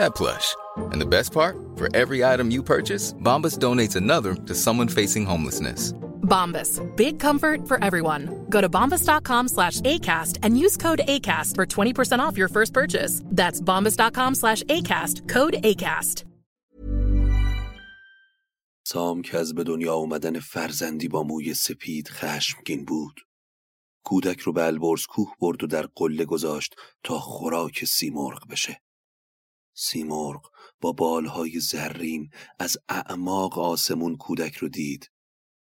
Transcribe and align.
that 0.00 0.14
plush. 0.14 0.56
And 0.92 1.00
the 1.00 1.06
best 1.06 1.32
part? 1.32 1.56
For 1.76 1.88
every 1.94 2.24
item 2.24 2.50
you 2.50 2.62
purchase, 2.62 3.14
Bombas 3.14 3.58
donates 3.58 3.96
another 3.96 4.34
to 4.34 4.54
someone 4.54 4.88
facing 4.88 5.26
homelessness. 5.26 5.92
Bombas. 6.22 6.80
Big 6.96 7.18
comfort 7.18 7.66
for 7.68 7.82
everyone. 7.82 8.46
Go 8.50 8.60
to 8.60 8.68
bombas.com 8.68 9.48
slash 9.48 9.80
ACAST 9.80 10.38
and 10.42 10.58
use 10.58 10.76
code 10.76 11.00
ACAST 11.06 11.54
for 11.54 11.66
20% 11.66 12.18
off 12.18 12.36
your 12.36 12.48
first 12.48 12.72
purchase. 12.72 13.22
That's 13.26 13.60
bombas.com 13.60 14.34
slash 14.34 14.62
ACAST. 14.64 15.28
Code 15.28 15.54
ACAST. 15.62 16.24
سام 18.88 19.22
که 19.22 19.38
از 19.38 19.54
به 19.54 19.64
دنیا 19.64 19.94
آمدن 19.94 20.40
فرزندی 20.40 21.08
با 21.08 21.22
موی 21.22 21.54
سپید 21.54 22.08
خشمگین 22.08 22.84
بود. 22.84 23.20
کودک 24.04 24.40
رو 24.40 24.52
به 24.52 24.64
البرز 24.64 25.06
کوه 25.06 25.34
برد 25.40 25.64
و 25.64 25.66
در 25.66 25.88
قله 25.94 26.24
گذاشت 26.24 26.76
تا 27.02 27.18
خوراک 27.18 27.84
سیمرغ 27.84 28.48
بشه. 28.50 28.80
سیمرغ 29.81 30.51
با 30.81 30.91
بالهای 30.91 31.59
زرین 31.59 32.29
از 32.59 32.77
اعماق 32.89 33.59
آسمون 33.59 34.17
کودک 34.17 34.55
رو 34.55 34.69
دید. 34.69 35.11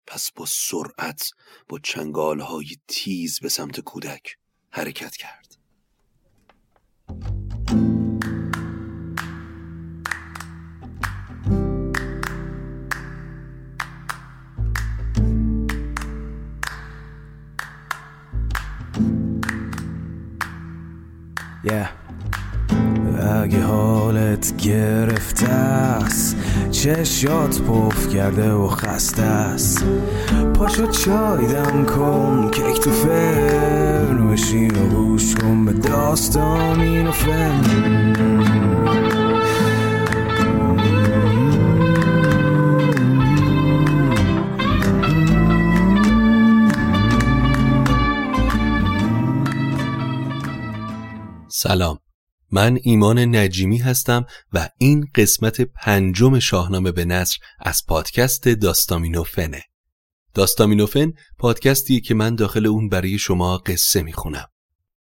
پس 0.06 0.30
با 0.32 0.46
سرعت 0.46 1.30
با 1.68 1.78
چنگالهای 1.78 2.76
تیز 2.88 3.40
به 3.40 3.48
سمت 3.48 3.80
کودک 3.80 4.36
حرکت 4.70 5.16
کرد. 5.16 5.58
Yeah. 21.64 22.21
اگه 23.22 23.62
حالت 23.62 24.56
گرفته 24.56 25.48
است 25.48 26.36
چشات 26.70 27.62
پف 27.62 28.08
کرده 28.08 28.52
و 28.52 28.68
خسته 28.68 29.22
است. 29.22 29.84
پاشو 30.54 30.86
چای 30.86 31.46
دم 31.46 31.84
کن 31.84 32.50
کیک 32.50 32.80
تو 32.80 32.90
فرن 32.90 34.30
بشین 34.30 34.70
و 34.70 34.88
گوش 34.88 35.34
کن 35.34 35.64
به 35.64 35.72
داستان 35.72 37.06
و 37.06 37.12
فن. 37.12 37.62
سلام. 51.48 52.01
من 52.52 52.78
ایمان 52.82 53.18
نجیمی 53.36 53.78
هستم 53.78 54.26
و 54.52 54.68
این 54.78 55.06
قسمت 55.14 55.60
پنجم 55.60 56.38
شاهنامه 56.38 56.92
به 56.92 57.04
نصر 57.04 57.36
از 57.60 57.86
پادکست 57.86 58.48
داستامینوفنه 58.48 59.62
داستامینوفن 60.34 61.12
پادکستیه 61.38 62.00
که 62.00 62.14
من 62.14 62.34
داخل 62.34 62.66
اون 62.66 62.88
برای 62.88 63.18
شما 63.18 63.58
قصه 63.58 64.02
می‌خونم. 64.02 64.46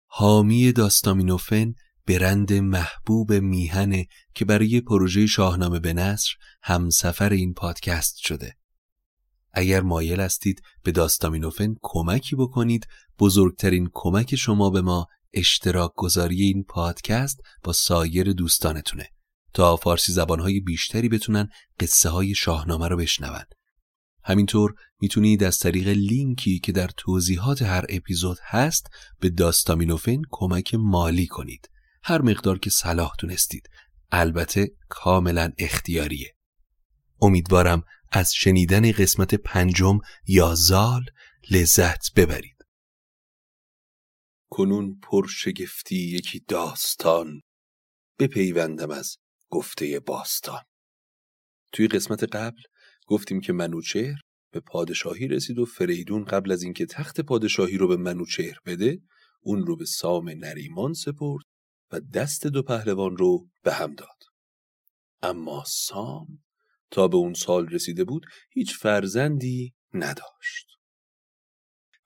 حامی 0.06 0.72
داستامینوفن 0.72 1.74
برند 2.06 2.52
محبوب 2.52 3.32
میهنه 3.32 4.06
که 4.34 4.44
برای 4.44 4.80
پروژه 4.80 5.26
شاهنامه 5.26 5.80
به 5.80 5.92
نصر 5.92 6.30
همسفر 6.62 7.30
این 7.32 7.54
پادکست 7.54 8.16
شده. 8.16 8.56
اگر 9.52 9.80
مایل 9.80 10.20
هستید 10.20 10.62
به 10.82 10.92
داستامینوفن 10.92 11.74
کمکی 11.82 12.36
بکنید 12.36 12.86
بزرگترین 13.18 13.90
کمک 13.92 14.36
شما 14.36 14.70
به 14.70 14.80
ما 14.80 15.06
اشتراک 15.34 15.90
گذاری 15.96 16.42
این 16.42 16.64
پادکست 16.64 17.40
با 17.62 17.72
سایر 17.72 18.32
دوستانتونه. 18.32 19.08
تا 19.54 19.76
فارسی 19.76 20.12
زبانهای 20.12 20.60
بیشتری 20.60 21.08
بتونن 21.08 21.48
قصه 21.80 22.08
های 22.08 22.34
شاهنامه 22.34 22.88
رو 22.88 22.96
بشنون. 22.96 23.44
همینطور 24.24 24.74
می‌تونید 25.00 25.44
از 25.44 25.58
طریق 25.58 25.88
لینکی 25.88 26.58
که 26.58 26.72
در 26.72 26.90
توضیحات 26.96 27.62
هر 27.62 27.84
اپیزود 27.88 28.38
هست 28.42 28.86
به 29.20 29.30
داستامینوفن 29.30 30.22
کمک 30.30 30.74
مالی 30.74 31.26
کنید. 31.26 31.68
هر 32.02 32.22
مقدار 32.22 32.58
که 32.58 32.70
صلاح 32.70 33.12
دونستید. 33.18 33.68
البته 34.12 34.70
کاملا 34.88 35.52
اختیاریه. 35.58 36.34
امیدوارم 37.22 37.82
از 38.12 38.32
شنیدن 38.34 38.92
قسمت 38.92 39.34
پنجم 39.34 39.98
یا 40.26 40.54
زال 40.54 41.04
لذت 41.50 42.14
ببرید. 42.16 42.53
کنون 44.54 44.98
پر 45.02 45.26
شگفتی 45.28 45.96
یکی 45.96 46.40
داستان. 46.48 47.40
بپیوندم 48.18 48.90
از 48.90 49.16
گفته 49.50 50.00
باستان. 50.00 50.62
توی 51.72 51.88
قسمت 51.88 52.22
قبل 52.36 52.62
گفتیم 53.06 53.40
که 53.40 53.52
منوچهر 53.52 54.20
به 54.52 54.60
پادشاهی 54.60 55.28
رسید 55.28 55.58
و 55.58 55.64
فریدون 55.64 56.24
قبل 56.24 56.52
از 56.52 56.62
اینکه 56.62 56.86
تخت 56.86 57.20
پادشاهی 57.20 57.78
رو 57.78 57.88
به 57.88 57.96
منوچهر 57.96 58.58
بده 58.66 59.00
اون 59.40 59.66
رو 59.66 59.76
به 59.76 59.84
سام 59.84 60.30
نریمان 60.30 60.92
سپرد 60.92 61.44
و 61.92 62.00
دست 62.00 62.46
دو 62.46 62.62
پهلوان 62.62 63.16
رو 63.16 63.48
به 63.62 63.72
هم 63.72 63.94
داد. 63.94 64.22
اما 65.22 65.64
سام 65.66 66.44
تا 66.90 67.08
به 67.08 67.16
اون 67.16 67.34
سال 67.34 67.68
رسیده 67.68 68.04
بود 68.04 68.26
هیچ 68.50 68.76
فرزندی 68.76 69.74
نداشت. 69.94 70.73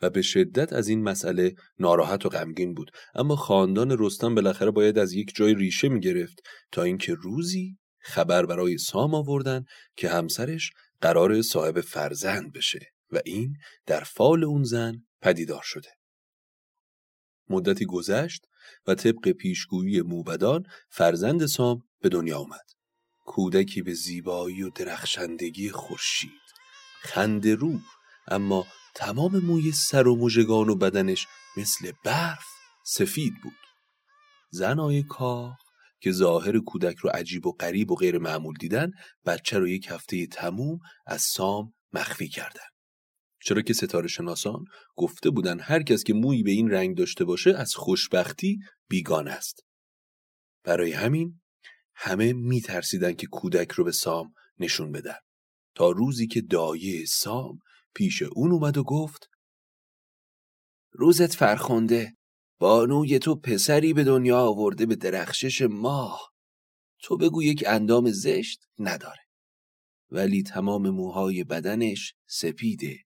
و 0.03 0.11
به 0.11 0.23
شدت 0.23 0.73
از 0.73 0.89
این 0.89 1.03
مسئله 1.03 1.55
ناراحت 1.79 2.27
و 2.27 2.29
غمگین 2.29 2.75
بود. 2.75 2.91
اما 3.15 3.37
خاندان 3.37 3.97
رستم 3.99 4.35
بالاخره 4.35 4.71
باید 4.71 4.99
از 4.99 5.13
یک 5.13 5.33
جای 5.35 5.55
ریشه 5.55 5.89
می 5.89 6.01
گرفت 6.01 6.43
تا 6.73 6.83
اینکه 6.83 7.15
روزی 7.15 7.79
خبر 7.99 8.47
برای 8.47 8.79
سام 8.79 9.15
آوردن 9.15 9.65
که 9.97 10.09
همسرش 10.09 10.71
قرار 11.01 11.43
صاحب 11.43 11.81
فرزند 11.81 12.53
بشه 12.53 12.87
و 13.11 13.21
این 13.25 13.57
در 13.87 14.01
فال 14.01 14.45
اون 14.45 14.63
زن 14.63 14.95
پدیدار 15.23 15.63
شده. 15.65 15.89
مدتی 17.49 17.87
گذشت 17.87 18.47
و 18.87 18.95
طبق 18.95 19.29
پیشگویی 19.29 20.03
موبدان 20.03 20.63
فرزند 20.91 21.47
سام 21.47 21.83
به 22.01 22.09
دنیا 22.09 22.39
آمد. 22.39 22.67
کودکی 23.19 23.83
به 23.83 23.95
زیبایی 23.95 24.63
و 24.63 24.71
درخشندگی 24.71 25.71
خورشید 25.71 26.31
خنده 27.03 27.55
رو 27.55 27.79
اما 28.31 28.67
تمام 28.95 29.39
موی 29.39 29.73
سر 29.73 30.09
و 30.09 30.17
مژگان 30.17 30.69
و 30.69 30.75
بدنش 30.75 31.27
مثل 31.57 31.93
برف 32.05 32.45
سفید 32.87 33.33
بود. 33.43 33.53
زنای 34.51 35.03
کاخ 35.03 35.57
که 36.01 36.13
ظاهر 36.13 36.59
کودک 36.59 36.97
رو 36.97 37.11
عجیب 37.11 37.47
و 37.47 37.53
غریب 37.53 37.91
و 37.91 37.95
غیر 37.95 38.19
معمول 38.19 38.55
دیدن 38.61 38.91
بچه 39.27 39.59
رو 39.59 39.69
یک 39.69 39.87
هفته 39.91 40.27
تموم 40.27 40.79
از 41.07 41.23
سام 41.23 41.75
مخفی 41.93 42.29
کردن. 42.29 42.69
چرا 43.41 43.63
که 43.63 43.73
ستاره 43.73 44.09
شناسان 44.09 44.65
گفته 44.97 45.31
بودن 45.31 45.61
هر 45.61 45.83
کس 45.83 46.05
که 46.05 46.15
مویی 46.15 46.43
به 46.43 46.51
این 46.51 46.71
رنگ 46.71 46.97
داشته 46.97 47.25
باشه 47.25 47.55
از 47.55 47.75
خوشبختی 47.75 48.59
بیگانه 48.89 49.31
است. 49.31 49.61
برای 50.65 50.93
همین 50.93 51.41
همه 51.95 52.33
میترسیدن 52.33 53.13
که 53.13 53.27
کودک 53.27 53.73
رو 53.73 53.85
به 53.85 53.93
سام 53.93 54.35
نشون 54.59 54.93
بدن. 54.93 55.19
تا 55.75 55.91
روزی 55.91 56.27
که 56.27 56.41
دایه 56.41 57.05
سام 57.07 57.59
پیش 57.95 58.23
اون 58.23 58.53
اومد 58.53 58.77
و 58.77 58.85
گفت 58.85 59.31
روزت 60.93 61.35
فرخونده 61.35 62.17
بانوی 62.59 63.19
تو 63.19 63.37
پسری 63.37 63.93
به 63.93 64.05
دنیا 64.05 64.41
آورده 64.41 64.87
به 64.87 64.97
درخشش 64.97 65.63
ماه. 65.63 66.33
تو 67.03 67.17
بگو 67.17 67.43
یک 67.43 67.65
اندام 67.67 68.11
زشت 68.11 68.69
نداره. 68.79 69.21
ولی 70.11 70.43
تمام 70.43 70.91
موهای 70.91 71.45
بدنش 71.45 72.15
سپیده. 72.27 72.97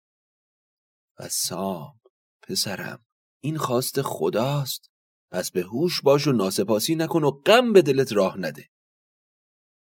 و 1.18 1.28
سام 1.28 2.00
پسرم 2.42 3.04
این 3.40 3.58
خواست 3.58 4.02
خداست. 4.02 4.90
پس 5.30 5.50
به 5.50 5.62
هوش 5.62 6.00
باش 6.00 6.26
و 6.26 6.32
ناسپاسی 6.32 6.94
نکن 6.94 7.24
و 7.24 7.30
غم 7.30 7.72
به 7.72 7.82
دلت 7.82 8.12
راه 8.12 8.38
نده. 8.38 8.68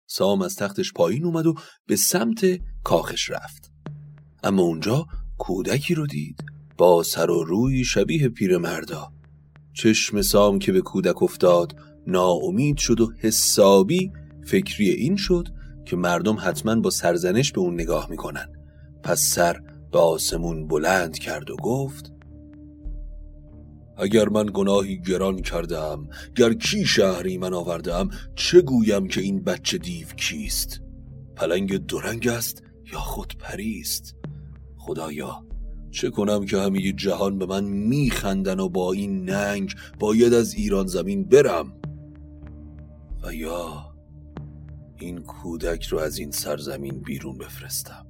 سام 0.08 0.42
از 0.42 0.56
تختش 0.56 0.92
پایین 0.92 1.24
اومد 1.24 1.46
و 1.46 1.54
به 1.86 1.96
سمت 1.96 2.40
کاخش 2.84 3.30
رفت. 3.30 3.70
اما 4.42 4.62
اونجا 4.62 5.06
کودکی 5.38 5.94
رو 5.94 6.06
دید 6.06 6.44
با 6.78 7.02
سر 7.02 7.30
و 7.30 7.44
روی 7.44 7.84
شبیه 7.84 8.28
پیرمردا. 8.28 9.12
چشم 9.72 10.22
سام 10.22 10.58
که 10.58 10.72
به 10.72 10.80
کودک 10.80 11.22
افتاد 11.22 11.76
ناامید 12.06 12.76
شد 12.76 13.00
و 13.00 13.12
حسابی 13.18 14.12
فکری 14.46 14.90
این 14.90 15.16
شد 15.16 15.48
که 15.84 15.96
مردم 15.96 16.36
حتما 16.40 16.74
با 16.80 16.90
سرزنش 16.90 17.52
به 17.52 17.60
اون 17.60 17.74
نگاه 17.74 18.10
می‌کنن. 18.10 18.48
پس 19.02 19.20
سر 19.20 19.60
به 19.92 19.98
آسمون 19.98 20.68
بلند 20.68 21.18
کرد 21.18 21.50
و 21.50 21.56
گفت 21.56 22.12
اگر 23.96 24.28
من 24.28 24.46
گناهی 24.54 24.98
گران 24.98 25.42
کردم 25.42 26.08
گر 26.36 26.54
کی 26.54 26.84
شهری 26.84 27.38
من 27.38 27.54
آوردم 27.54 28.10
چه 28.34 28.60
گویم 28.60 29.08
که 29.08 29.20
این 29.20 29.44
بچه 29.44 29.78
دیو 29.78 30.06
کیست؟ 30.06 30.80
پلنگ 31.36 31.86
درنگ 31.86 32.28
است 32.28 32.62
یا 32.92 32.98
خود 32.98 33.34
پریست؟ 33.38 34.17
خدایا 34.88 35.46
چه 35.90 36.10
کنم 36.10 36.46
که 36.46 36.58
همه 36.58 36.92
جهان 36.92 37.38
به 37.38 37.46
من 37.46 37.64
میخندن 37.64 38.60
و 38.60 38.68
با 38.68 38.92
این 38.92 39.30
ننگ 39.30 39.74
باید 39.98 40.34
از 40.34 40.54
ایران 40.54 40.86
زمین 40.86 41.24
برم؟ 41.24 41.72
و 43.22 43.34
یا 43.34 43.94
این 44.98 45.18
کودک 45.18 45.84
رو 45.84 45.98
از 45.98 46.18
این 46.18 46.30
سرزمین 46.30 47.00
بیرون 47.00 47.38
بفرستم. 47.38 48.06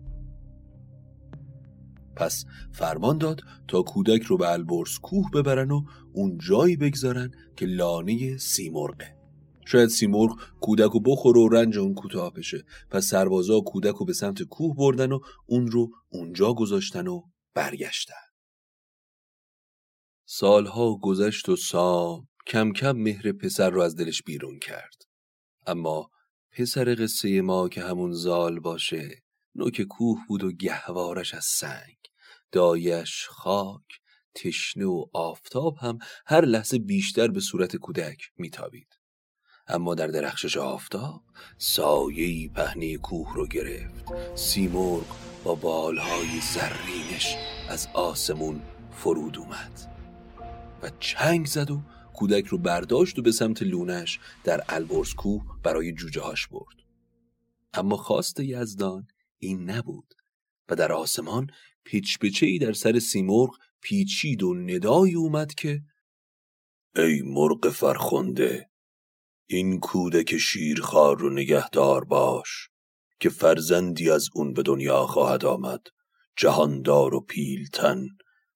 پس 2.16 2.44
فرمان 2.72 3.18
داد 3.18 3.40
تا 3.68 3.82
کودک 3.82 4.22
رو 4.22 4.36
به 4.36 4.52
البرز 4.52 4.98
کوه 4.98 5.30
ببرن 5.30 5.70
و 5.70 5.82
اون 6.12 6.38
جایی 6.38 6.76
بگذارن 6.76 7.30
که 7.56 7.66
لانه 7.66 8.36
سیمرغه 8.36 9.17
شاید 9.70 9.88
سیمرغ 9.88 10.38
کودک 10.60 10.90
رو 10.90 11.00
بخور 11.00 11.38
و 11.38 11.48
رنج 11.48 11.78
اون 11.78 11.94
کوتاه 11.94 12.32
بشه. 12.32 12.64
پس 12.90 13.06
سربازا 13.06 13.60
کودک 13.60 13.94
رو 13.94 14.06
به 14.06 14.12
سمت 14.12 14.42
کوه 14.42 14.76
بردن 14.76 15.12
و 15.12 15.20
اون 15.46 15.66
رو 15.66 15.90
اونجا 16.08 16.54
گذاشتن 16.54 17.06
و 17.06 17.22
برگشتن. 17.54 18.28
سالها 20.26 20.98
گذشت 21.02 21.48
و 21.48 21.56
سام 21.56 22.28
کم 22.46 22.72
کم 22.72 22.92
مهر 22.92 23.32
پسر 23.32 23.70
رو 23.70 23.80
از 23.80 23.96
دلش 23.96 24.22
بیرون 24.22 24.58
کرد. 24.58 25.02
اما 25.66 26.10
پسر 26.52 26.94
قصه 26.94 27.40
ما 27.40 27.68
که 27.68 27.82
همون 27.82 28.12
زال 28.12 28.60
باشه 28.60 29.22
نوک 29.54 29.82
کوه 29.82 30.18
بود 30.28 30.44
و 30.44 30.52
گهوارش 30.52 31.34
از 31.34 31.44
سنگ. 31.44 31.96
دایش 32.52 33.26
خاک 33.28 34.00
تشنه 34.34 34.86
و 34.86 35.04
آفتاب 35.12 35.76
هم 35.76 35.98
هر 36.26 36.44
لحظه 36.44 36.78
بیشتر 36.78 37.28
به 37.28 37.40
صورت 37.40 37.76
کودک 37.76 38.18
میتابید. 38.38 38.97
اما 39.68 39.94
در 39.94 40.06
درخشش 40.06 40.56
آفتاب 40.56 41.22
سایهی 41.58 42.48
پهنه 42.48 42.96
کوه 42.96 43.34
رو 43.34 43.46
گرفت. 43.46 44.04
سیمرغ 44.34 45.16
با 45.44 45.54
بالهای 45.54 46.40
زرینش 46.40 47.36
از 47.68 47.88
آسمون 47.94 48.62
فرود 48.92 49.38
اومد 49.38 49.80
و 50.82 50.90
چنگ 51.00 51.46
زد 51.46 51.70
و 51.70 51.82
کودک 52.14 52.46
رو 52.46 52.58
برداشت 52.58 53.18
و 53.18 53.22
به 53.22 53.32
سمت 53.32 53.62
لونش 53.62 54.20
در 54.44 54.64
البرز 54.68 55.14
کوه 55.14 55.42
برای 55.62 55.92
جوجه 55.92 56.20
هاش 56.20 56.46
برد. 56.46 56.76
اما 57.74 57.96
خواست 57.96 58.40
یزدان 58.40 59.06
این 59.38 59.70
نبود 59.70 60.14
و 60.68 60.74
در 60.76 60.92
آسمان 60.92 61.50
پیچ 61.84 62.18
ای 62.42 62.58
در 62.58 62.72
سر 62.72 62.98
سیمرغ 62.98 63.50
پیچید 63.80 64.42
و 64.42 64.54
ندایی 64.54 65.14
اومد 65.14 65.54
که 65.54 65.82
ای 66.96 67.22
مرغ 67.22 67.68
فرخنده 67.68 68.68
این 69.50 69.80
کودک 69.80 70.38
شیرخوار 70.38 71.18
رو 71.18 71.30
نگهدار 71.30 72.04
باش 72.04 72.68
که 73.20 73.28
فرزندی 73.28 74.10
از 74.10 74.28
اون 74.34 74.52
به 74.52 74.62
دنیا 74.62 75.06
خواهد 75.06 75.44
آمد 75.44 75.86
جهاندار 76.36 77.14
و 77.14 77.20
پیلتن 77.20 78.06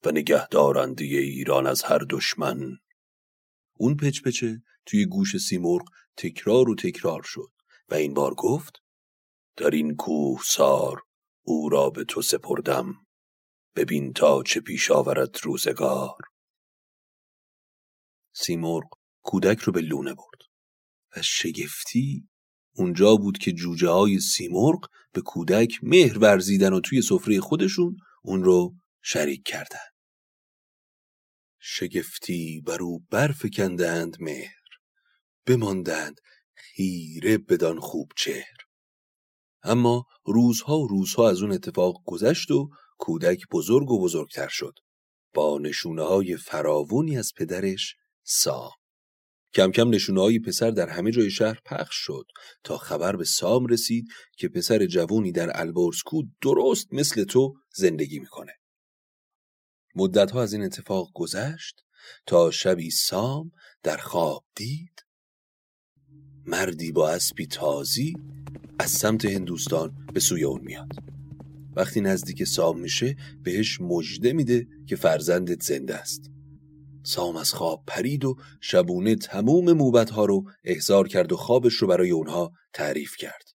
و 0.05 0.11
نگهدارنده 0.11 1.05
ایران 1.05 1.67
از 1.67 1.83
هر 1.83 1.99
دشمن. 2.11 2.79
اون 3.77 3.97
پچپچه 3.97 4.63
توی 4.87 5.07
گوش 5.07 5.37
سیمرغ 5.37 5.83
تکرار 6.17 6.71
و 6.71 6.75
تکرار 6.75 7.23
شد 7.23 7.51
و 7.89 7.95
این 7.95 8.15
بار 8.15 8.35
گفت 8.35 8.83
در 9.57 9.71
این 9.71 9.97
کوه 9.97 10.41
سار 10.45 11.03
او 11.43 11.69
را 11.69 11.91
به 11.91 12.05
تو 12.05 12.23
سپردم 12.23 12.95
ببین 13.77 14.13
تا 14.13 14.43
چه 14.43 14.61
پیش 14.61 14.91
آورد 14.91 15.37
روزگار. 15.43 16.19
سیمرغ 18.33 18.89
کودک 19.23 19.59
رو 19.59 19.73
به 19.73 19.81
لونه 19.81 20.15
برد. 20.15 20.32
و 21.17 21.23
شگفتی 21.23 22.29
اونجا 22.75 23.17
بود 23.17 23.39
که 23.39 23.53
جوجه 23.53 23.89
های 23.89 24.21
سیمرغ 24.21 24.89
به 25.13 25.21
کودک 25.21 25.79
مهر 25.83 26.19
ورزیدن 26.19 26.73
و 26.73 26.81
توی 26.81 27.03
سفره 27.03 27.41
خودشون 27.41 27.97
اون 28.23 28.45
رو 28.45 28.75
شریک 29.03 29.43
کردن. 29.45 29.93
شگفتی 31.59 32.63
بر 32.67 32.83
او 32.83 32.99
برفکندند 33.11 34.17
مهر 34.21 34.63
بماندند 35.47 36.21
خیره 36.55 37.39
بدان 37.39 37.81
خوب 37.81 38.13
چهر. 38.17 38.57
اما 39.63 40.07
روزها 40.25 40.79
و 40.79 40.89
روزها 40.89 41.31
از 41.31 41.43
اون 41.43 41.53
اتفاق 41.53 42.03
گذشت 42.05 42.51
و 42.51 42.71
کودک 42.99 43.41
بزرگ 43.51 43.91
و 43.91 44.03
بزرگتر 44.03 44.49
شد. 44.49 44.75
با 45.35 45.59
نشونه 45.59 46.03
های 46.03 46.37
فراوانی 46.37 47.19
از 47.19 47.33
پدرش 47.37 47.97
سام. 48.23 48.82
کم 49.55 49.71
کم 49.71 49.89
نشونه 49.89 50.39
پسر 50.39 50.71
در 50.71 50.89
همه 50.89 51.11
جای 51.11 51.31
شهر 51.31 51.61
پخش 51.65 51.97
شد 51.97 52.27
تا 52.65 52.79
خبر 52.79 53.17
به 53.17 53.25
سام 53.25 53.67
رسید 53.67 54.09
که 54.37 54.49
پسر 54.49 54.87
جوونی 54.87 55.33
در 55.33 55.61
البرزکو 55.61 56.23
درست 56.43 56.89
مثل 56.93 57.25
تو 57.25 57.55
زندگی 57.75 58.19
می‌کنه. 58.19 58.53
مدتها 59.95 60.43
از 60.43 60.53
این 60.53 60.63
اتفاق 60.63 61.11
گذشت 61.15 61.85
تا 62.27 62.51
شبی 62.51 62.91
سام 62.91 63.53
در 63.83 63.97
خواب 63.97 64.45
دید 64.55 65.05
مردی 66.47 66.93
با 66.93 67.11
اسبی 67.11 67.47
تازی 67.47 68.15
از 68.79 68.91
سمت 68.91 69.25
هندوستان 69.25 70.07
به 70.15 70.21
سوی 70.21 70.45
اون 70.45 70.61
میاد. 70.61 70.89
وقتی 71.77 72.01
نزدیک 72.01 72.45
سام 72.45 72.81
میشه 72.81 73.17
بهش 73.43 73.81
مژده 73.81 74.33
میده 74.33 74.67
که 74.87 74.97
فرزندت 74.97 75.63
زنده 75.63 75.95
است. 75.95 76.31
سام 77.05 77.37
از 77.37 77.55
خواب 77.55 77.85
پرید 77.87 78.25
و 78.25 78.37
شبونه 78.61 79.17
تموم 79.17 79.73
موبت 79.73 80.11
ها 80.11 80.25
رو 80.25 80.51
احضار 80.65 81.09
کرد 81.09 81.33
و 81.33 81.37
خوابش 81.37 81.75
رو 81.75 81.89
برای 81.89 82.11
اونها 82.11 82.53
تعریف 82.73 83.17
کرد 83.17 83.49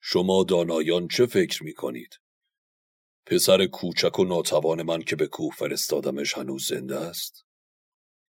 شما 0.00 0.44
دانایان 0.44 1.08
چه 1.08 1.26
فکر 1.26 1.64
می‌کنید؟ 1.64 2.18
پسر 3.26 3.66
کوچک 3.66 4.18
و 4.18 4.24
ناتوان 4.24 4.82
من 4.82 5.02
که 5.02 5.16
به 5.16 5.26
کوه 5.26 5.54
فرستادمش 5.54 6.38
هنوز 6.38 6.66
زنده 6.66 6.96
است؟ 6.96 7.44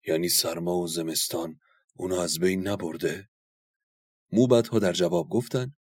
یعنی 0.08 0.30
سرما 0.30 0.78
و 0.78 0.88
زمستان 0.88 1.60
اونو 1.96 2.16
از 2.16 2.40
بین 2.40 2.68
نبرده؟ 2.68 3.30
موبت 4.32 4.68
ها 4.68 4.80
در 4.80 4.94
جواب 4.94 5.30
گفتن 5.30 5.76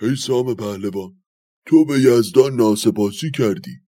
ای 0.00 0.16
سام 0.16 0.54
پهلوان 0.54 1.22
تو 1.66 1.84
به 1.84 2.00
یزدان 2.00 2.56
ناسپاسی 2.56 3.30
کردی 3.30 3.82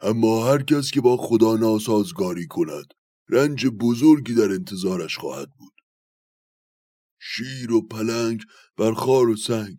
اما 0.00 0.46
هر 0.46 0.62
کس 0.62 0.90
که 0.90 1.00
با 1.00 1.16
خدا 1.16 1.56
ناسازگاری 1.56 2.46
کند 2.46 2.86
رنج 3.28 3.66
بزرگی 3.66 4.34
در 4.34 4.50
انتظارش 4.50 5.16
خواهد 5.16 5.50
بود. 5.58 5.72
شیر 7.20 7.72
و 7.72 7.88
پلنگ 7.88 8.42
بر 8.76 8.92
خار 8.92 9.28
و 9.28 9.36
سنگ 9.36 9.76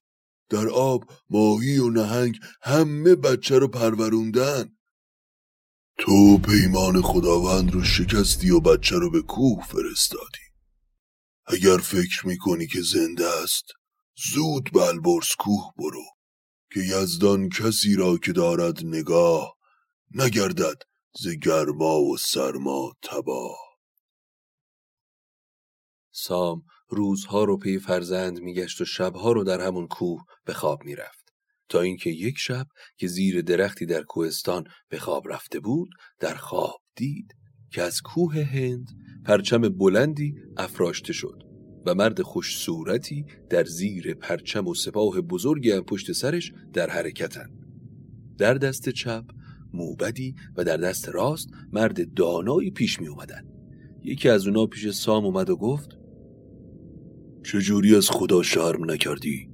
در 0.50 0.70
آب 0.70 1.12
ماهی 1.30 1.78
و 1.78 1.90
نهنگ 1.90 2.40
همه 2.62 3.16
بچه 3.16 3.60
رو 3.60 3.68
پروروندن. 3.68 4.78
تو 5.98 6.38
پیمان 6.38 7.02
خداوند 7.02 7.72
رو 7.72 7.84
شکستی 7.84 8.50
و 8.50 8.60
بچه 8.60 8.96
رو 8.96 9.12
به 9.12 9.22
کوه 9.22 9.68
فرستادی. 9.68 10.50
اگر 11.46 11.78
فکر 11.78 12.28
می‌کنی 12.28 12.68
که 12.68 12.82
زنده 12.82 13.28
است 13.44 13.66
زود 14.34 14.70
به 14.74 14.82
البرز 14.82 15.28
کوه 15.40 15.74
برو 15.78 16.06
که 16.74 16.80
یزدان 16.80 17.50
کسی 17.50 17.96
را 17.96 18.18
که 18.18 18.32
دارد 18.32 18.86
نگاه 18.86 19.59
نگردد 20.16 20.84
ز 21.20 21.28
گرما 21.28 22.02
و 22.02 22.18
سرما 22.18 22.94
تباه. 23.04 23.58
سام 26.12 26.64
روزها 26.88 27.44
رو 27.44 27.58
پی 27.58 27.80
فرزند 27.80 28.40
میگشت 28.40 28.82
و 28.82 28.86
شبها 28.86 29.32
رو 29.32 29.44
در 29.44 29.62
همون 29.62 29.88
کوه 29.88 30.22
به 30.46 30.54
خواب 30.54 30.84
می‌رفت. 30.84 31.30
تا 31.70 31.82
اینکه 31.82 32.10
یک 32.10 32.38
شب 32.38 32.68
که 32.98 33.08
زیر 33.08 33.42
درختی 33.42 33.86
در 33.86 34.04
کوهستان 34.04 34.64
به 34.90 35.00
خواب 35.00 35.34
رفته 35.34 35.60
بود 35.60 35.90
در 36.20 36.36
خواب 36.36 36.82
دید 36.96 37.36
که 37.72 37.82
از 37.82 38.02
کوه 38.02 38.42
هند 38.42 38.88
پرچم 39.26 39.62
بلندی 39.62 40.34
افراشته 40.58 41.14
شد 41.14 41.44
و 41.86 41.96
مرد 41.96 42.22
خوش 42.22 42.58
صورتی 42.58 43.26
در 43.50 43.64
زیر 43.66 44.14
پرچم 44.14 44.68
و 44.68 44.74
سپاه 44.74 45.22
بزرگی 45.22 45.72
هم 45.72 45.84
پشت 45.84 46.12
سرش 46.12 46.52
در 46.74 46.90
حرکتن 46.90 47.50
در 48.38 48.54
دست 48.54 48.90
چپ 48.90 49.24
موبدی 49.74 50.36
و 50.58 50.64
در 50.64 50.78
دست 50.78 51.10
راست 51.10 51.50
مرد 51.74 52.14
دانایی 52.14 52.72
پیش 52.72 53.02
می 53.02 53.08
اومدن. 53.08 53.42
یکی 54.04 54.30
از 54.30 54.48
اونا 54.48 54.66
پیش 54.66 54.90
سام 54.90 55.26
اومد 55.26 55.50
و 55.50 55.56
گفت 55.56 55.90
چجوری 57.44 57.96
از 57.96 58.10
خدا 58.10 58.44
شرم 58.44 58.92
نکردی؟ 58.92 59.50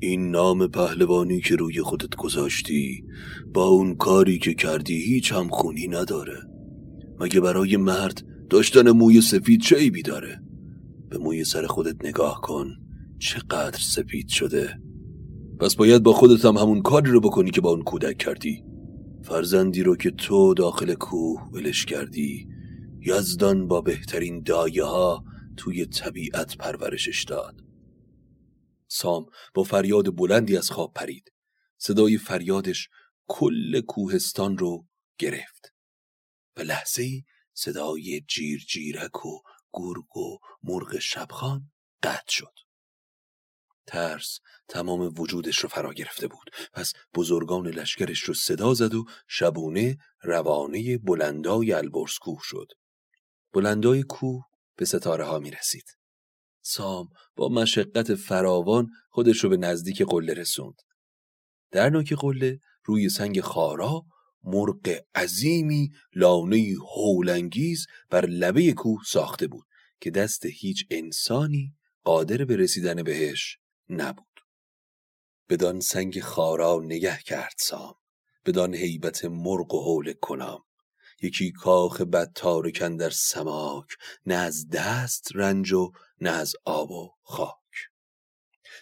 این 0.00 0.30
نام 0.30 0.66
پهلوانی 0.66 1.40
که 1.40 1.56
روی 1.56 1.82
خودت 1.82 2.16
گذاشتی 2.16 3.04
با 3.54 3.64
اون 3.64 3.94
کاری 3.94 4.38
که 4.38 4.54
کردی 4.54 5.02
هیچ 5.02 5.32
هم 5.32 5.48
خونی 5.48 5.88
نداره. 5.88 6.36
مگه 7.20 7.40
برای 7.40 7.76
مرد 7.76 8.22
داشتن 8.50 8.90
موی 8.90 9.20
سفید 9.20 9.60
چه 9.60 9.76
ایبی 9.76 10.02
داره؟ 10.02 10.42
به 11.08 11.18
موی 11.18 11.44
سر 11.44 11.66
خودت 11.66 12.04
نگاه 12.04 12.40
کن 12.40 12.66
چقدر 13.18 13.78
سپید 13.78 14.28
شده. 14.28 14.80
پس 15.60 15.76
باید 15.76 16.02
با 16.02 16.12
خودت 16.12 16.44
هم 16.44 16.56
همون 16.56 16.82
کاری 16.82 17.10
رو 17.10 17.20
بکنی 17.20 17.50
که 17.50 17.60
با 17.60 17.70
اون 17.70 17.82
کودک 17.82 18.18
کردی. 18.18 18.64
فرزندی 19.26 19.82
رو 19.82 19.96
که 19.96 20.10
تو 20.10 20.54
داخل 20.54 20.94
کوه 20.94 21.50
ولش 21.52 21.84
کردی 21.86 22.48
یزدان 23.00 23.68
با 23.68 23.80
بهترین 23.80 24.42
دایه 24.42 24.84
ها 24.84 25.24
توی 25.56 25.86
طبیعت 25.86 26.56
پرورشش 26.56 27.24
داد. 27.24 27.64
سام 28.88 29.26
با 29.54 29.62
فریاد 29.62 30.16
بلندی 30.16 30.56
از 30.56 30.70
خواب 30.70 30.92
پرید. 30.94 31.32
صدای 31.78 32.18
فریادش 32.18 32.88
کل 33.28 33.80
کوهستان 33.80 34.58
رو 34.58 34.86
گرفت. 35.18 35.74
و 36.56 36.60
لحظه 36.60 37.02
ای 37.02 37.24
صدای 37.54 38.20
جیر 38.20 38.64
جیرک 38.68 39.26
و 39.26 39.40
گرگ 39.72 40.16
و 40.16 40.38
مرغ 40.62 40.98
شبخان 40.98 41.70
قطع 42.02 42.28
شد. 42.28 42.65
ترس 43.86 44.38
تمام 44.68 45.14
وجودش 45.18 45.58
رو 45.58 45.68
فرا 45.68 45.92
گرفته 45.92 46.28
بود 46.28 46.50
پس 46.72 46.92
بزرگان 47.14 47.66
لشکرش 47.66 48.20
رو 48.20 48.34
صدا 48.34 48.74
زد 48.74 48.94
و 48.94 49.04
شبونه 49.28 49.96
روانه 50.22 50.98
بلندای 50.98 51.72
البرز 51.72 52.14
کوه 52.20 52.40
شد 52.42 52.68
بلندای 53.52 54.02
کوه 54.02 54.44
به 54.76 54.84
ستاره 54.84 55.24
ها 55.24 55.38
می 55.38 55.50
رسید. 55.50 55.84
سام 56.62 57.08
با 57.36 57.48
مشقت 57.48 58.14
فراوان 58.14 58.88
خودش 59.10 59.38
رو 59.38 59.50
به 59.50 59.56
نزدیک 59.56 60.02
قله 60.02 60.34
رسوند. 60.34 60.82
در 61.70 61.90
نوک 61.90 62.12
قله 62.12 62.60
روی 62.84 63.08
سنگ 63.08 63.40
خارا 63.40 64.02
مرغ 64.44 65.00
عظیمی 65.14 65.90
لانه 66.14 66.74
هولانگیز 66.96 67.86
بر 68.10 68.26
لبه 68.26 68.72
کوه 68.72 69.02
ساخته 69.06 69.46
بود 69.46 69.66
که 70.00 70.10
دست 70.10 70.46
هیچ 70.46 70.86
انسانی 70.90 71.74
قادر 72.04 72.44
به 72.44 72.56
رسیدن 72.56 73.02
بهش 73.02 73.58
نبود. 73.90 74.40
بدان 75.48 75.80
سنگ 75.80 76.20
خارا 76.20 76.80
نگه 76.84 77.18
کرد 77.18 77.54
سام. 77.58 77.94
بدان 78.44 78.74
هیبت 78.74 79.24
مرغ 79.24 79.74
و 79.74 79.84
حول 79.84 80.12
کنام. 80.12 80.66
یکی 81.22 81.52
کاخ 81.52 82.00
بد 82.00 82.32
تارکن 82.34 82.96
در 82.96 83.10
سماک 83.10 83.86
نه 84.26 84.34
از 84.34 84.68
دست 84.68 85.28
رنج 85.34 85.72
و 85.72 85.92
نه 86.20 86.30
از 86.30 86.56
آب 86.64 86.90
و 86.90 87.12
خاک 87.22 87.56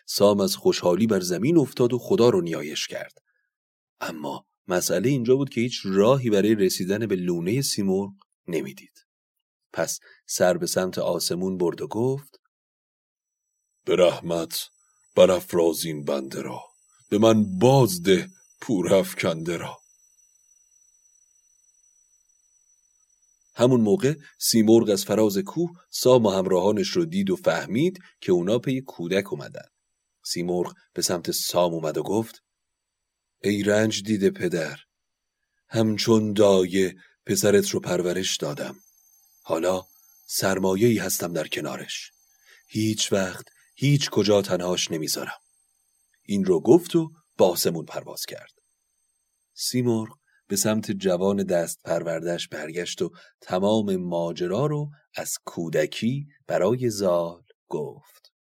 سام 0.06 0.40
از 0.40 0.56
خوشحالی 0.56 1.06
بر 1.06 1.20
زمین 1.20 1.58
افتاد 1.58 1.92
و 1.92 1.98
خدا 1.98 2.28
رو 2.28 2.40
نیایش 2.40 2.86
کرد 2.86 3.18
اما 4.00 4.46
مسئله 4.68 5.08
اینجا 5.08 5.36
بود 5.36 5.50
که 5.50 5.60
هیچ 5.60 5.80
راهی 5.84 6.30
برای 6.30 6.54
رسیدن 6.54 7.06
به 7.06 7.16
لونه 7.16 7.62
سیمرغ 7.62 8.12
نمی‌دید 8.48 9.06
پس 9.72 10.00
سر 10.26 10.56
به 10.56 10.66
سمت 10.66 10.98
آسمون 10.98 11.58
برد 11.58 11.80
و 11.80 11.86
گفت 11.86 12.40
به 13.84 13.96
رحمت 13.96 14.68
برافرازین 15.16 16.04
بنده 16.04 16.42
را 16.42 16.60
به 17.08 17.18
من 17.18 17.58
بازده 17.58 18.28
پورافکنده 18.60 19.56
را 19.56 19.78
همون 23.56 23.80
موقع 23.80 24.14
سیمرغ 24.38 24.90
از 24.90 25.04
فراز 25.04 25.38
کوه 25.38 25.70
سام 25.90 26.26
و 26.26 26.30
همراهانش 26.30 26.88
رو 26.88 27.04
دید 27.04 27.30
و 27.30 27.36
فهمید 27.36 27.98
که 28.20 28.32
اونا 28.32 28.58
پی 28.58 28.80
کودک 28.80 29.32
اومدن. 29.32 29.68
سیمرغ 30.24 30.74
به 30.92 31.02
سمت 31.02 31.30
سام 31.30 31.74
اومد 31.74 31.98
و 31.98 32.02
گفت 32.02 32.42
ای 33.42 33.62
رنج 33.62 34.02
دیده 34.02 34.30
پدر 34.30 34.76
همچون 35.68 36.32
دایه 36.32 36.96
پسرت 37.26 37.68
رو 37.68 37.80
پرورش 37.80 38.36
دادم. 38.36 38.76
حالا 39.42 39.82
سرمایه‌ای 40.26 40.98
هستم 40.98 41.32
در 41.32 41.46
کنارش. 41.46 42.10
هیچ 42.68 43.12
وقت 43.12 43.44
هیچ 43.74 44.10
کجا 44.10 44.42
تنهاش 44.42 44.90
نمی‌ذارم. 44.90 45.38
این 46.22 46.44
رو 46.44 46.60
گفت 46.60 46.96
و 46.96 47.10
با 47.38 47.48
آسمون 47.48 47.84
پرواز 47.84 48.26
کرد. 48.26 48.52
سیمرغ 49.54 50.18
به 50.48 50.56
سمت 50.56 50.90
جوان 50.90 51.36
دست 51.36 51.82
پروردش 51.84 52.48
برگشت 52.48 53.02
و 53.02 53.10
تمام 53.40 53.96
ماجرا 53.96 54.66
رو 54.66 54.90
از 55.16 55.38
کودکی 55.44 56.26
برای 56.46 56.90
زال 56.90 57.42
گفت. 57.68 58.32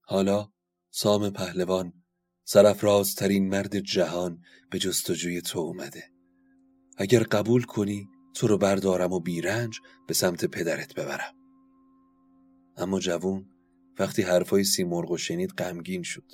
حالا 0.00 0.48
سام 0.90 1.30
پهلوان 1.30 1.92
سرفرازترین 2.44 3.48
مرد 3.48 3.78
جهان 3.78 4.42
به 4.70 4.78
جستجوی 4.78 5.40
تو 5.40 5.58
اومده. 5.58 6.04
اگر 6.96 7.22
قبول 7.22 7.62
کنی 7.62 8.08
تو 8.34 8.46
رو 8.46 8.58
بردارم 8.58 9.12
و 9.12 9.20
بیرنج 9.20 9.78
به 10.08 10.14
سمت 10.14 10.44
پدرت 10.44 10.94
ببرم. 10.94 11.34
اما 12.76 13.00
جوون 13.00 13.46
وقتی 13.98 14.22
حرفای 14.22 14.64
سیمرغ 14.64 15.16
شنید 15.16 15.50
غمگین 15.50 16.02
شد. 16.02 16.32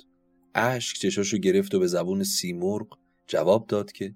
اشک 0.55 0.97
چشاشو 0.97 1.37
گرفت 1.37 1.75
و 1.75 1.79
به 1.79 1.87
زبون 1.87 2.23
سیمرغ 2.23 2.99
جواب 3.27 3.67
داد 3.67 3.91
که 3.91 4.15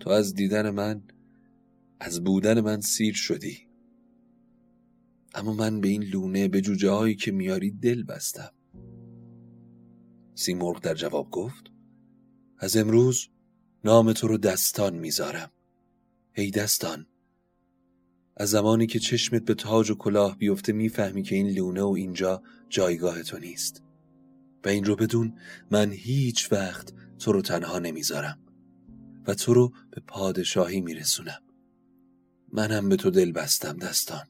تو 0.00 0.10
از 0.10 0.34
دیدن 0.34 0.70
من 0.70 1.02
از 2.00 2.24
بودن 2.24 2.60
من 2.60 2.80
سیر 2.80 3.14
شدی. 3.14 3.68
اما 5.34 5.52
من 5.52 5.80
به 5.80 5.88
این 5.88 6.02
لونه 6.02 6.48
به 6.48 6.60
جوجه 6.60 6.90
هایی 6.90 7.14
که 7.14 7.32
میاری 7.32 7.70
دل 7.70 8.02
بستم. 8.02 8.50
سیمرغ 10.34 10.80
در 10.80 10.94
جواب 10.94 11.30
گفت 11.30 11.70
از 12.58 12.76
امروز 12.76 13.28
نام 13.84 14.12
تو 14.12 14.28
رو 14.28 14.38
دستان 14.38 14.94
می‌ذارم. 14.98 15.50
ای 16.36 16.50
دستان 16.50 17.06
از 18.36 18.50
زمانی 18.50 18.86
که 18.86 18.98
چشمت 18.98 19.44
به 19.44 19.54
تاج 19.54 19.90
و 19.90 19.94
کلاه 19.94 20.38
بیفته 20.38 20.72
می‌فهمی 20.72 21.22
که 21.22 21.34
این 21.34 21.50
لونه 21.50 21.82
و 21.82 21.88
اینجا 21.88 22.42
جایگاه 22.68 23.22
تو 23.22 23.38
نیست. 23.38 23.82
و 24.64 24.68
این 24.68 24.84
رو 24.84 24.96
بدون 24.96 25.34
من 25.70 25.92
هیچ 25.92 26.52
وقت 26.52 26.92
تو 27.18 27.32
رو 27.32 27.42
تنها 27.42 27.78
نمی‌ذارم. 27.78 28.38
و 29.26 29.34
تو 29.34 29.54
رو 29.54 29.72
به 29.90 30.02
پادشاهی 30.06 30.80
میرسونم. 30.80 31.40
منم 32.52 32.88
به 32.88 32.96
تو 32.96 33.10
دل 33.10 33.32
بستم 33.32 33.76
دستان. 33.76 34.26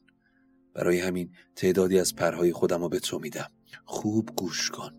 برای 0.73 0.99
همین 0.99 1.29
تعدادی 1.55 1.99
از 1.99 2.15
پرهای 2.15 2.53
خودم 2.53 2.81
رو 2.81 2.89
به 2.89 2.99
تو 2.99 3.19
میدم. 3.19 3.51
خوب 3.85 4.29
گوش 4.35 4.69
کن. 4.69 4.91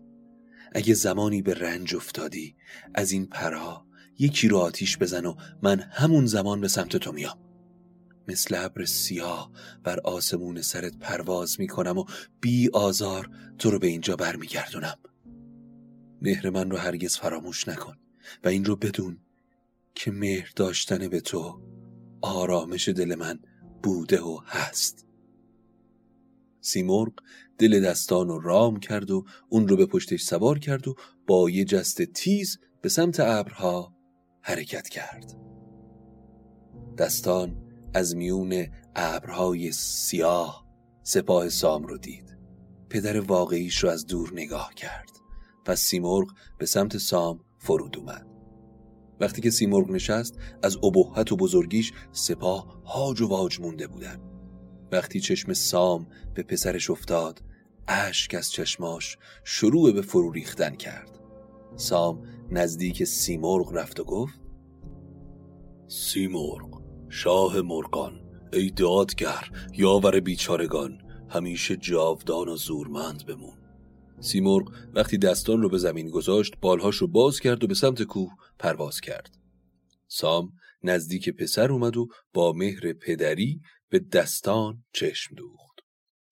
اگه 0.71 0.93
زمانی 0.93 1.41
به 1.41 1.53
رنج 1.53 1.95
افتادی 1.95 2.55
از 2.93 3.11
این 3.11 3.25
پرها 3.25 3.87
یکی 4.19 4.47
رو 4.47 4.57
آتیش 4.57 4.97
بزن 4.97 5.25
و 5.25 5.35
من 5.61 5.79
همون 5.79 6.25
زمان 6.25 6.61
به 6.61 6.67
سمت 6.67 6.97
تو 6.97 7.11
میام. 7.11 7.46
مثل 8.27 8.65
ابر 8.65 8.85
سیاه 8.85 9.51
بر 9.83 9.99
آسمون 9.99 10.61
سرت 10.61 10.97
پرواز 10.97 11.59
می‌کنم 11.59 11.97
و 11.97 12.05
بی 12.41 12.69
آزار 12.73 13.29
تو 13.57 13.71
رو 13.71 13.79
به 13.79 13.87
اینجا 13.87 14.15
برمیگردونم. 14.15 14.97
مهر 16.21 16.49
من 16.49 16.71
رو 16.71 16.77
هرگز 16.77 17.17
فراموش 17.17 17.67
نکن 17.67 17.97
و 18.43 18.47
این 18.47 18.65
رو 18.65 18.75
بدون 18.75 19.17
که 19.95 20.11
مهر 20.11 20.51
داشتن 20.55 21.07
به 21.07 21.19
تو 21.19 21.61
آرامش 22.21 22.89
دل 22.89 23.15
من 23.15 23.39
بوده 23.83 24.21
و 24.21 24.39
هست. 24.45 25.07
سیمرغ 26.61 27.13
دل 27.57 27.79
دستان 27.85 28.27
رو 28.27 28.39
رام 28.39 28.79
کرد 28.79 29.11
و 29.11 29.25
اون 29.49 29.67
رو 29.67 29.77
به 29.77 29.85
پشتش 29.85 30.21
سوار 30.21 30.59
کرد 30.59 30.87
و 30.87 30.95
با 31.27 31.49
یه 31.49 31.65
جست 31.65 32.01
تیز 32.01 32.59
به 32.81 32.89
سمت 32.89 33.19
ابرها 33.19 33.93
حرکت 34.41 34.89
کرد. 34.89 35.33
دستان 36.97 37.66
از 37.93 38.15
میون 38.15 38.67
ابرهای 38.95 39.71
سیاه 39.71 40.65
سپاه 41.03 41.49
سام 41.49 41.83
رو 41.83 41.97
دید. 41.97 42.37
پدر 42.89 43.19
واقعیش 43.19 43.77
رو 43.83 43.89
از 43.89 44.05
دور 44.05 44.29
نگاه 44.33 44.73
کرد 44.75 45.09
پس 45.65 45.79
سیمرغ 45.79 46.27
به 46.57 46.65
سمت 46.65 46.97
سام 46.97 47.39
فرود 47.57 47.97
اومد. 47.97 48.27
وقتی 49.19 49.41
که 49.41 49.49
سیمرغ 49.49 49.91
نشست 49.91 50.35
از 50.63 50.77
ابهت 50.83 51.31
و 51.31 51.35
بزرگیش 51.35 51.93
سپاه 52.11 52.81
هاج 52.85 53.21
و 53.21 53.27
واج 53.27 53.59
مونده 53.59 53.87
بودن. 53.87 54.19
وقتی 54.91 55.19
چشم 55.19 55.53
سام 55.53 56.07
به 56.33 56.43
پسرش 56.43 56.89
افتاد 56.89 57.41
اشک 57.87 58.33
از 58.33 58.51
چشماش 58.51 59.17
شروع 59.43 59.91
به 59.91 60.01
فرو 60.01 60.31
ریختن 60.31 60.75
کرد. 60.75 61.19
سام 61.75 62.23
نزدیک 62.51 63.03
سیمرغ 63.03 63.73
رفت 63.73 63.99
و 63.99 64.03
گفت 64.03 64.39
سیمرغ 65.87 66.76
شاه 67.09 67.61
مرغان 67.61 68.27
ای 68.53 68.69
دادگر 68.69 69.51
یاور 69.73 70.19
بیچارگان 70.19 71.01
همیشه 71.29 71.77
جاودان 71.77 72.49
و 72.49 72.55
زورمند 72.55 73.25
بمون. 73.25 73.57
سیمرغ 74.19 74.73
وقتی 74.93 75.17
دستان 75.17 75.61
رو 75.61 75.69
به 75.69 75.77
زمین 75.77 76.09
گذاشت 76.09 76.53
بالهاش 76.61 76.95
رو 76.95 77.07
باز 77.07 77.39
کرد 77.39 77.63
و 77.63 77.67
به 77.67 77.73
سمت 77.73 78.03
کوه 78.03 78.31
پرواز 78.59 79.01
کرد. 79.01 79.37
سام 80.07 80.53
نزدیک 80.83 81.29
پسر 81.29 81.71
اومد 81.71 81.97
و 81.97 82.07
با 82.33 82.53
مهر 82.53 82.93
پدری 82.93 83.61
به 83.89 83.99
دستان 83.99 84.83
چشم 84.93 85.35
دوخت. 85.35 85.79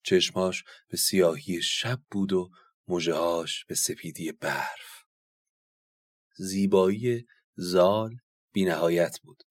چشماش 0.02 0.64
به 0.88 0.96
سیاهی 0.96 1.62
شب 1.62 2.00
بود 2.10 2.32
و 2.32 2.50
مژهاش 2.88 3.64
به 3.64 3.74
سپیدی 3.74 4.32
برف. 4.32 5.04
زیبایی 6.36 7.26
زال 7.56 8.16
بینهایت 8.52 9.20
بود. 9.24 9.42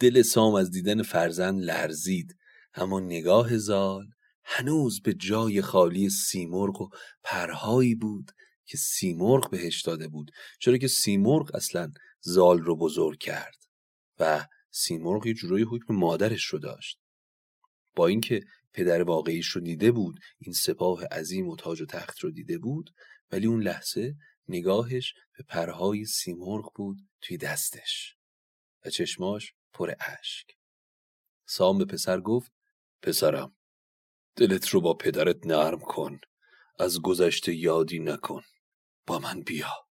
دل 0.00 0.22
سام 0.22 0.54
از 0.54 0.70
دیدن 0.70 1.02
فرزند 1.02 1.62
لرزید. 1.62 2.36
اما 2.74 3.00
نگاه 3.00 3.58
زال 3.58 4.06
هنوز 4.44 5.02
به 5.02 5.14
جای 5.14 5.62
خالی 5.62 6.10
سیمرغ 6.10 6.80
و 6.80 6.88
پرهایی 7.22 7.94
بود 7.94 8.30
که 8.66 8.76
سیمرغ 8.76 9.50
بهش 9.50 9.82
داده 9.82 10.08
بود 10.08 10.30
چرا 10.60 10.76
که 10.76 10.88
سیمرغ 10.88 11.54
اصلا 11.54 11.92
زال 12.20 12.58
رو 12.58 12.76
بزرگ 12.76 13.18
کرد 13.18 13.56
و 14.18 14.46
سیمرغ 14.70 15.26
یه 15.26 15.34
جورایی 15.34 15.64
حکم 15.64 15.94
مادرش 15.94 16.44
رو 16.44 16.58
داشت. 16.58 16.98
با 17.96 18.06
اینکه 18.06 18.40
پدر 18.72 19.02
واقعیش 19.02 19.46
رو 19.46 19.60
دیده 19.60 19.92
بود 19.92 20.20
این 20.38 20.52
سپاه 20.52 21.04
عظیم 21.04 21.48
و 21.48 21.56
تاج 21.56 21.80
و 21.80 21.86
تخت 21.86 22.18
رو 22.18 22.30
دیده 22.30 22.58
بود 22.58 22.90
ولی 23.32 23.46
اون 23.46 23.62
لحظه 23.62 24.14
نگاهش 24.48 25.14
به 25.38 25.44
پرهای 25.48 26.04
سیمرغ 26.04 26.72
بود 26.74 26.96
توی 27.20 27.36
دستش. 27.36 28.16
و 28.84 28.90
چشماش 28.90 29.52
پر 29.72 29.94
اشک. 30.00 30.56
سام 31.46 31.78
به 31.78 31.84
پسر 31.84 32.20
گفت 32.20 32.52
پسرم 33.02 33.56
دلت 34.36 34.68
رو 34.68 34.80
با 34.80 34.94
پدرت 34.94 35.46
نرم 35.46 35.80
کن 35.80 36.20
از 36.78 37.02
گذشته 37.02 37.54
یادی 37.54 37.98
نکن 37.98 38.42
با 39.06 39.18
من 39.18 39.40
بیا. 39.40 39.88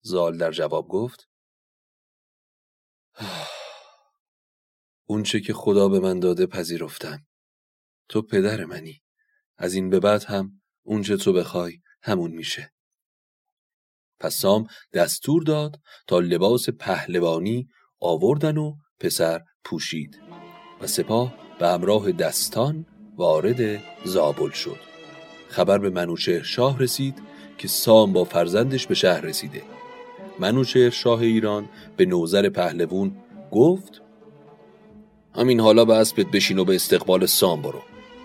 زال 0.00 0.38
در 0.38 0.52
جواب 0.52 0.88
گفت 0.88 1.28
اونچه 5.04 5.40
که 5.40 5.52
خدا 5.52 5.88
به 5.88 6.00
من 6.00 6.20
داده 6.20 6.46
پذیرفتم. 6.46 7.26
تو 8.08 8.22
پدر 8.22 8.64
منی. 8.64 9.02
از 9.56 9.74
این 9.74 9.90
به 9.90 10.00
بعد 10.00 10.24
هم 10.24 10.62
اونچه 10.82 11.16
تو 11.16 11.32
بخوای 11.32 11.80
همون 12.02 12.30
میشه. 12.30 12.72
پس 14.20 14.34
سام 14.34 14.66
دستور 14.92 15.42
داد 15.42 15.80
تا 16.06 16.20
لباس 16.20 16.68
پهلوانی 16.68 17.68
آوردن 18.00 18.56
و 18.56 18.74
پسر 19.00 19.40
پوشید 19.64 20.18
و 20.80 20.86
سپاه 20.86 21.34
به 21.58 21.68
همراه 21.68 22.12
دستان 22.12 22.86
وارد 23.16 23.82
زابل 24.04 24.50
شد. 24.50 24.80
خبر 25.48 25.78
به 25.78 25.90
منوچهر 25.90 26.42
شاه 26.42 26.78
رسید 26.78 27.22
که 27.58 27.68
سام 27.68 28.12
با 28.12 28.24
فرزندش 28.24 28.86
به 28.86 28.94
شهر 28.94 29.20
رسیده. 29.20 29.62
منوچهر 30.38 30.90
شاه 30.90 31.20
ایران 31.20 31.68
به 31.96 32.06
نوزر 32.06 32.48
پهلوون 32.48 33.16
گفت 33.52 34.02
همین 35.34 35.60
حالا 35.60 35.84
به 35.84 35.94
اسبت 35.94 36.26
بشین 36.26 36.58
و 36.58 36.64
به 36.64 36.74
استقبال 36.74 37.26
سام 37.26 37.62
برو. 37.62 37.82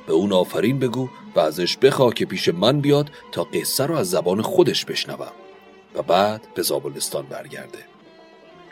به 0.08 0.14
اون 0.14 0.34
آفرین 0.34 0.80
بگو 0.80 1.10
و 1.36 1.40
ازش 1.40 1.78
بخوا 1.78 2.12
که 2.12 2.26
پیش 2.26 2.50
من 2.50 2.82
بیاد 2.82 3.12
تا 3.32 3.44
قصه 3.44 3.86
رو 3.86 3.96
از 3.96 4.10
زبان 4.10 4.42
خودش 4.42 4.86
بشنوم. 4.86 5.32
و 5.96 6.02
بعد 6.02 6.48
به 6.56 6.62
زابلستان 6.62 7.26
برگرده. 7.26 7.91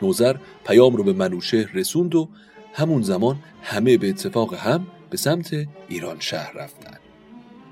نوزر 0.02 0.36
پیام 0.66 0.96
رو 0.96 1.04
به 1.04 1.12
منوچهر 1.12 1.70
رسوند 1.74 2.14
و 2.14 2.28
همون 2.74 3.02
زمان 3.02 3.36
همه 3.62 3.98
به 3.98 4.08
اتفاق 4.08 4.54
هم 4.54 4.86
به 5.10 5.16
سمت 5.16 5.66
ایران 5.88 6.20
شهر 6.20 6.52
رفتن 6.52 6.98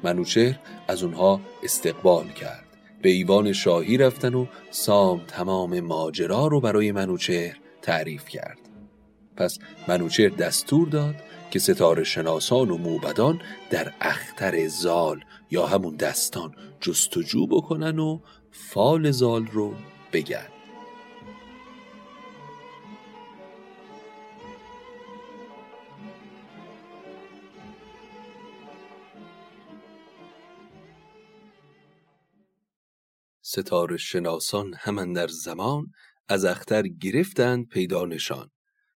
منوچهر 0.03 0.59
از 0.89 1.03
اونها 1.03 1.41
استقبال 1.63 2.29
کرد. 2.29 2.65
به 3.03 3.09
ایوان 3.09 3.53
شاهی 3.53 3.97
رفتن 3.97 4.35
و 4.35 4.47
سام 4.71 5.21
تمام 5.29 5.81
ماجرا 5.81 6.47
رو 6.47 6.61
برای 6.61 6.93
منوچهر 6.93 7.57
تعریف 7.83 8.29
کرد. 8.29 8.59
پس 9.37 9.59
منوچهر 9.89 10.29
دستور 10.29 10.89
داد 10.89 11.15
که 11.51 11.59
ستاره 11.59 12.05
شناسان 12.05 12.71
و 12.71 12.77
موبدان 12.77 13.41
در 13.71 13.93
اختر 14.01 14.69
زال 14.69 15.25
یا 15.51 15.67
همون 15.67 15.97
دستان 15.97 16.55
جستجو 16.81 17.47
بکنن 17.47 17.99
و 17.99 18.21
فال 18.51 19.11
زال 19.11 19.47
رو 19.47 19.75
بگن. 20.13 20.58
ستاره 33.51 33.97
شناسان 33.97 34.75
همان 34.79 35.13
در 35.13 35.29
زمان 35.29 35.93
از 36.29 36.45
اختر 36.45 36.83
گرفتند 36.83 37.69
پیدا 37.69 38.05
نشان. 38.05 38.51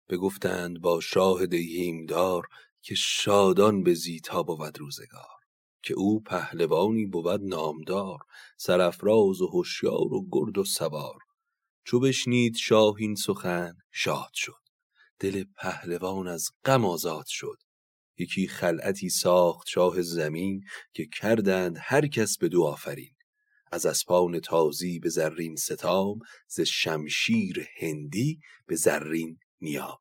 بگفتند 0.09 0.81
با 0.81 1.01
شاهد 1.01 1.55
هیمدار 1.55 2.47
که 2.83 2.95
شادان 2.95 3.83
به 3.83 3.95
زیتا 3.95 4.43
بود 4.43 4.79
روزگار 4.79 5.41
که 5.83 5.95
او 5.95 6.23
پهلوانی 6.23 7.07
بود 7.07 7.41
نامدار 7.43 8.19
سرافراز 8.57 9.41
و 9.41 9.47
هوشیار 9.47 10.15
و 10.15 10.29
گرد 10.33 10.59
و 10.59 10.65
سوار. 10.65 11.19
چو 11.85 12.01
بشنید 12.01 12.57
شاه 12.57 12.95
این 12.99 13.15
سخن 13.15 13.75
شاد 13.91 14.33
شد. 14.35 14.63
دل 15.19 15.45
پهلوان 15.57 16.29
از 16.29 16.49
غم 16.65 16.85
آزاد 16.85 17.27
شد. 17.29 17.59
یکی 18.19 18.49
خلعتی 18.49 19.09
ساخت 19.09 19.69
شاه 19.69 20.03
زمین 20.03 20.65
که 20.93 21.07
کردند 21.21 21.77
هر 21.81 22.07
کس 22.07 22.39
به 22.39 22.49
دو 22.49 22.65
آفرین. 22.65 23.15
از 23.73 23.87
اسپان 23.87 24.41
تازی 24.41 24.99
به 24.99 25.09
زرین 25.09 25.57
ستام 25.57 26.19
ز 26.49 26.61
شمشیر 26.61 27.67
هندی 27.81 28.41
به 28.67 28.77
زرین 28.77 29.39
نیام. 29.61 29.99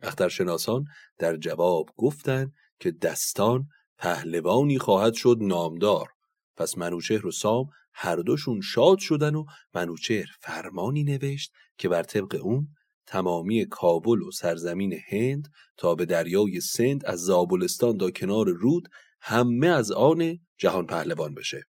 اخترشناسان 0.00 0.84
در 1.18 1.36
جواب 1.36 1.90
گفتند 1.96 2.52
که 2.80 2.90
دستان 2.90 3.68
پهلوانی 3.98 4.78
خواهد 4.78 5.14
شد 5.14 5.36
نامدار. 5.40 6.08
پس 6.56 6.78
منوچهر 6.78 7.26
و 7.26 7.30
سام 7.30 7.66
هر 7.94 8.16
دوشون 8.16 8.60
شاد 8.60 8.98
شدن 8.98 9.34
و 9.34 9.44
منوچهر 9.74 10.26
فرمانی 10.40 11.04
نوشت 11.04 11.52
که 11.78 11.88
بر 11.88 12.02
طبق 12.02 12.40
اون 12.42 12.68
تمامی 13.06 13.66
کابل 13.66 14.22
و 14.22 14.30
سرزمین 14.30 15.00
هند 15.08 15.48
تا 15.76 15.94
به 15.94 16.06
دریای 16.06 16.60
سند 16.60 17.06
از 17.06 17.20
زابلستان 17.20 17.98
تا 17.98 18.10
کنار 18.10 18.48
رود 18.48 18.88
همه 19.20 19.66
از 19.66 19.92
آن 19.92 20.38
جهان 20.58 20.86
پهلوان 20.86 21.34
بشه. 21.34 21.69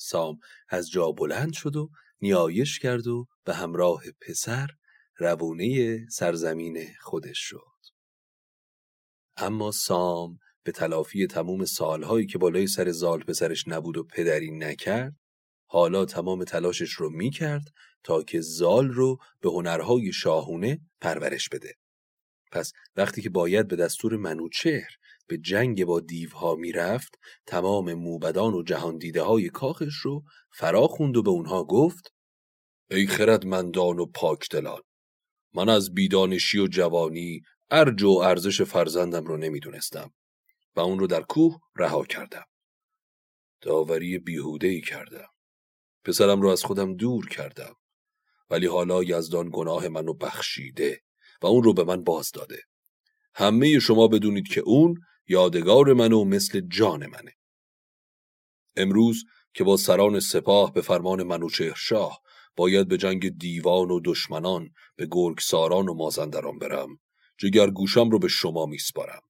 سام 0.00 0.38
از 0.68 0.90
جا 0.90 1.12
بلند 1.12 1.52
شد 1.52 1.76
و 1.76 1.90
نیایش 2.20 2.78
کرد 2.78 3.06
و 3.06 3.26
به 3.44 3.54
همراه 3.54 4.02
پسر 4.20 4.68
روونه 5.16 5.98
سرزمین 6.08 6.86
خودش 7.00 7.38
شد. 7.38 7.80
اما 9.36 9.70
سام 9.70 10.38
به 10.62 10.72
تلافی 10.72 11.26
تموم 11.26 11.64
سالهایی 11.64 12.26
که 12.26 12.38
بالای 12.38 12.66
سر 12.66 12.90
زال 12.90 13.22
پسرش 13.22 13.68
نبود 13.68 13.96
و 13.96 14.04
پدری 14.04 14.50
نکرد 14.50 15.16
حالا 15.66 16.04
تمام 16.04 16.44
تلاشش 16.44 16.92
رو 16.92 17.10
می‌کرد 17.10 17.64
تا 18.04 18.22
که 18.22 18.40
زال 18.40 18.88
رو 18.88 19.18
به 19.40 19.50
هنرهای 19.50 20.12
شاهونه 20.12 20.80
پرورش 21.00 21.48
بده. 21.48 21.79
پس 22.50 22.72
وقتی 22.96 23.22
که 23.22 23.30
باید 23.30 23.68
به 23.68 23.76
دستور 23.76 24.16
منوچهر 24.16 24.90
به 25.26 25.38
جنگ 25.38 25.84
با 25.84 26.00
دیوها 26.00 26.54
می‌رفت 26.54 27.18
تمام 27.46 27.94
موبدان 27.94 28.54
و 28.54 28.62
جهان 28.62 28.98
دیده 28.98 29.22
های 29.22 29.48
کاخش 29.48 29.94
رو 29.94 30.24
فرا 30.52 30.86
خوند 30.86 31.16
و 31.16 31.22
به 31.22 31.30
اونها 31.30 31.64
گفت 31.64 32.12
ای 32.90 33.06
خردمندان 33.06 33.98
و 33.98 34.06
پاک 34.06 34.48
دلان 34.50 34.82
من 35.54 35.68
از 35.68 35.94
بیدانشی 35.94 36.58
و 36.58 36.66
جوانی 36.66 37.40
ارج 37.70 38.02
و 38.02 38.10
ارزش 38.10 38.62
فرزندم 38.62 39.24
رو 39.24 39.36
نمی‌دونستم 39.36 40.12
و 40.76 40.80
اون 40.80 40.98
رو 40.98 41.06
در 41.06 41.22
کوه 41.22 41.58
رها 41.76 42.04
کردم. 42.04 42.44
داوری 43.60 44.18
بیهوده 44.18 44.68
ای 44.68 44.80
کردم. 44.80 45.28
پسرم 46.04 46.40
رو 46.40 46.48
از 46.48 46.64
خودم 46.64 46.94
دور 46.96 47.28
کردم. 47.28 47.74
ولی 48.50 48.66
حالا 48.66 49.02
یزدان 49.02 49.50
گناه 49.52 49.88
منو 49.88 50.14
بخشیده. 50.14 51.00
و 51.42 51.46
اون 51.46 51.62
رو 51.62 51.72
به 51.72 51.84
من 51.84 52.04
باز 52.04 52.30
داده. 52.30 52.62
همه 53.34 53.78
شما 53.78 54.08
بدونید 54.08 54.48
که 54.48 54.60
اون 54.60 55.00
یادگار 55.28 55.92
منو 55.92 56.24
مثل 56.24 56.60
جان 56.60 57.06
منه. 57.06 57.36
امروز 58.76 59.24
که 59.54 59.64
با 59.64 59.76
سران 59.76 60.20
سپاه 60.20 60.72
به 60.72 60.80
فرمان 60.80 61.22
منوچهر 61.22 61.74
شاه 61.76 62.20
باید 62.56 62.88
به 62.88 62.96
جنگ 62.96 63.38
دیوان 63.38 63.90
و 63.90 64.00
دشمنان 64.04 64.70
به 64.96 65.08
گرگساران 65.10 65.88
و 65.88 65.94
مازندران 65.94 66.58
برم 66.58 66.98
جگر 67.38 67.70
گوشم 67.70 68.10
رو 68.10 68.18
به 68.18 68.28
شما 68.28 68.66
میسپارم. 68.66 69.22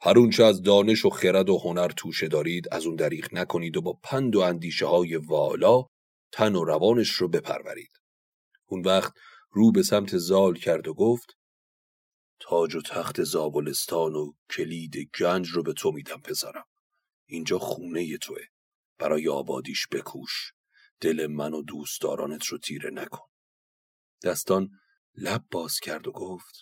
هر 0.00 0.18
اونچه 0.18 0.44
از 0.44 0.62
دانش 0.62 1.04
و 1.04 1.10
خرد 1.10 1.48
و 1.50 1.58
هنر 1.58 1.88
توشه 1.88 2.28
دارید 2.28 2.68
از 2.72 2.86
اون 2.86 2.96
دریغ 2.96 3.34
نکنید 3.34 3.76
و 3.76 3.82
با 3.82 3.98
پند 4.02 4.36
و 4.36 4.40
اندیشه 4.40 4.86
های 4.86 5.16
والا 5.16 5.84
تن 6.32 6.54
و 6.54 6.64
روانش 6.64 7.10
رو 7.10 7.28
بپرورید. 7.28 7.90
اون 8.66 8.82
وقت 8.82 9.12
رو 9.50 9.72
به 9.72 9.82
سمت 9.82 10.16
زال 10.16 10.54
کرد 10.54 10.88
و 10.88 10.94
گفت 10.94 11.36
تاج 12.40 12.74
و 12.74 12.80
تخت 12.80 13.22
زابلستان 13.22 14.14
و 14.14 14.32
کلید 14.50 15.10
گنج 15.20 15.48
رو 15.48 15.62
به 15.62 15.72
تو 15.72 15.92
میدم 15.92 16.20
پسرم. 16.20 16.66
اینجا 17.26 17.58
خونه 17.58 18.16
توه. 18.16 18.42
برای 18.98 19.28
آبادیش 19.28 19.88
بکوش. 19.92 20.52
دل 21.00 21.26
من 21.26 21.54
و 21.54 21.62
دوستدارانت 21.62 22.46
رو 22.46 22.58
تیره 22.58 22.90
نکن. 22.90 23.28
دستان 24.24 24.70
لب 25.16 25.44
باز 25.50 25.80
کرد 25.80 26.08
و 26.08 26.12
گفت 26.12 26.54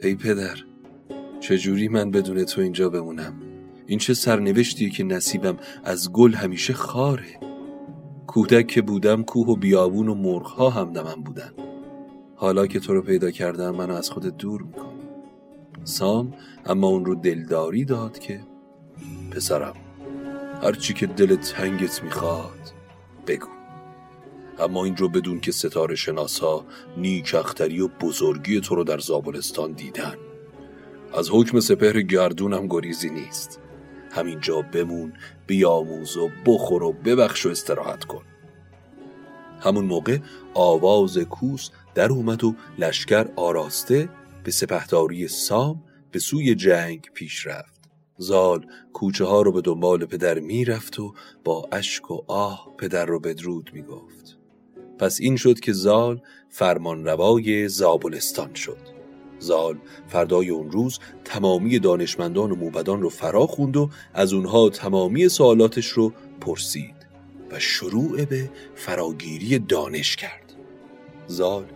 ای 0.00 0.14
پدر 0.14 0.56
چجوری 1.40 1.88
من 1.88 2.10
بدون 2.10 2.44
تو 2.44 2.60
اینجا 2.60 2.88
بمونم 2.88 3.42
این 3.86 3.98
چه 3.98 4.14
سرنوشتیه 4.14 4.90
که 4.90 5.04
نصیبم 5.04 5.56
از 5.84 6.12
گل 6.12 6.34
همیشه 6.34 6.72
خاره 6.72 7.40
کودک 8.26 8.66
که 8.66 8.82
بودم 8.82 9.22
کوه 9.22 9.46
و 9.46 9.56
بیابون 9.56 10.08
و 10.08 10.14
مرغها 10.14 10.70
همدمم 10.70 11.22
بودن 11.22 11.54
حالا 12.44 12.66
که 12.66 12.80
تو 12.80 12.94
رو 12.94 13.02
پیدا 13.02 13.30
کردم 13.30 13.70
منو 13.70 13.94
از 13.94 14.10
خودت 14.10 14.36
دور 14.36 14.62
می‌کنی 14.62 15.08
سام 15.84 16.34
اما 16.66 16.86
اون 16.86 17.04
رو 17.04 17.14
دلداری 17.14 17.84
داد 17.84 18.18
که 18.18 18.40
پسرم 19.30 19.74
هرچی 20.62 20.94
که 20.94 21.06
دل 21.06 21.36
تنگت 21.36 22.02
می‌خواد 22.02 22.72
بگو. 23.26 23.48
اما 24.58 24.84
این 24.84 24.96
رو 24.96 25.08
بدون 25.08 25.40
که 25.40 25.52
ستاره 25.52 25.94
شناسا 25.94 26.64
نیک 26.96 27.34
اختری 27.34 27.80
و 27.80 27.88
بزرگی 27.88 28.60
تو 28.60 28.74
رو 28.74 28.84
در 28.84 28.98
زابلستان 28.98 29.72
دیدن. 29.72 30.14
از 31.14 31.28
حکم 31.32 31.60
سپهر 31.60 32.02
گردونم 32.02 32.66
گریزی 32.66 33.10
نیست. 33.10 33.60
همینجا 34.10 34.62
بمون 34.62 35.12
بیاموز 35.46 36.16
و 36.16 36.30
بخور 36.46 36.82
و 36.82 36.92
ببخش 36.92 37.46
و 37.46 37.48
استراحت 37.48 38.04
کن. 38.04 38.22
همون 39.60 39.84
موقع 39.84 40.18
آواز 40.54 41.18
کوس 41.18 41.70
در 41.94 42.12
اومد 42.12 42.44
و 42.44 42.54
لشکر 42.78 43.26
آراسته 43.36 44.08
به 44.44 44.50
سپهداری 44.50 45.28
سام 45.28 45.84
به 46.10 46.18
سوی 46.18 46.54
جنگ 46.54 47.10
پیش 47.14 47.46
رفت. 47.46 47.80
زال 48.18 48.66
کوچه 48.92 49.24
ها 49.24 49.42
رو 49.42 49.52
به 49.52 49.60
دنبال 49.60 50.04
پدر 50.04 50.38
می‌رفت 50.38 50.98
و 50.98 51.14
با 51.44 51.68
اشک 51.72 52.10
و 52.10 52.24
آه 52.26 52.74
پدر 52.78 53.06
رو 53.06 53.20
بدرود 53.20 53.70
می‌گفت 53.74 54.38
پس 54.98 55.20
این 55.20 55.36
شد 55.36 55.60
که 55.60 55.72
زال 55.72 56.20
فرمانروای 56.48 57.68
زابلستان 57.68 58.54
شد. 58.54 58.94
زال 59.38 59.78
فردای 60.08 60.50
اون 60.50 60.70
روز 60.70 60.98
تمامی 61.24 61.78
دانشمندان 61.78 62.50
و 62.50 62.56
موبدان 62.56 63.02
رو 63.02 63.08
فرا 63.08 63.46
خوند 63.46 63.76
و 63.76 63.90
از 64.14 64.32
اونها 64.32 64.68
تمامی 64.68 65.28
سوالاتش 65.28 65.86
رو 65.86 66.12
پرسید 66.40 66.94
و 67.50 67.58
شروع 67.58 68.24
به 68.24 68.50
فراگیری 68.74 69.58
دانش 69.58 70.16
کرد. 70.16 70.43
زال 71.26 71.66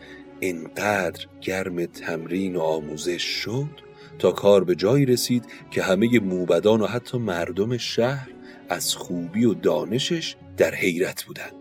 انقدر 0.41 1.27
گرم 1.41 1.87
تمرین 1.87 2.57
و 2.57 2.61
آموزش 2.61 3.23
شد 3.23 3.89
تا 4.19 4.33
کار 4.33 4.65
به 4.65 4.75
جایی 4.75 5.07
رسید 5.07 5.45
که 5.71 5.83
همه 5.83 6.19
موبدان 6.19 6.81
و 6.81 6.87
حتی 6.87 7.19
مردم 7.19 7.77
شهر 7.77 8.31
از 8.69 8.95
خوبی 8.95 9.45
و 9.45 9.55
دانشش 9.55 10.37
در 10.57 10.75
حیرت 10.75 11.25
بودند. 11.25 11.53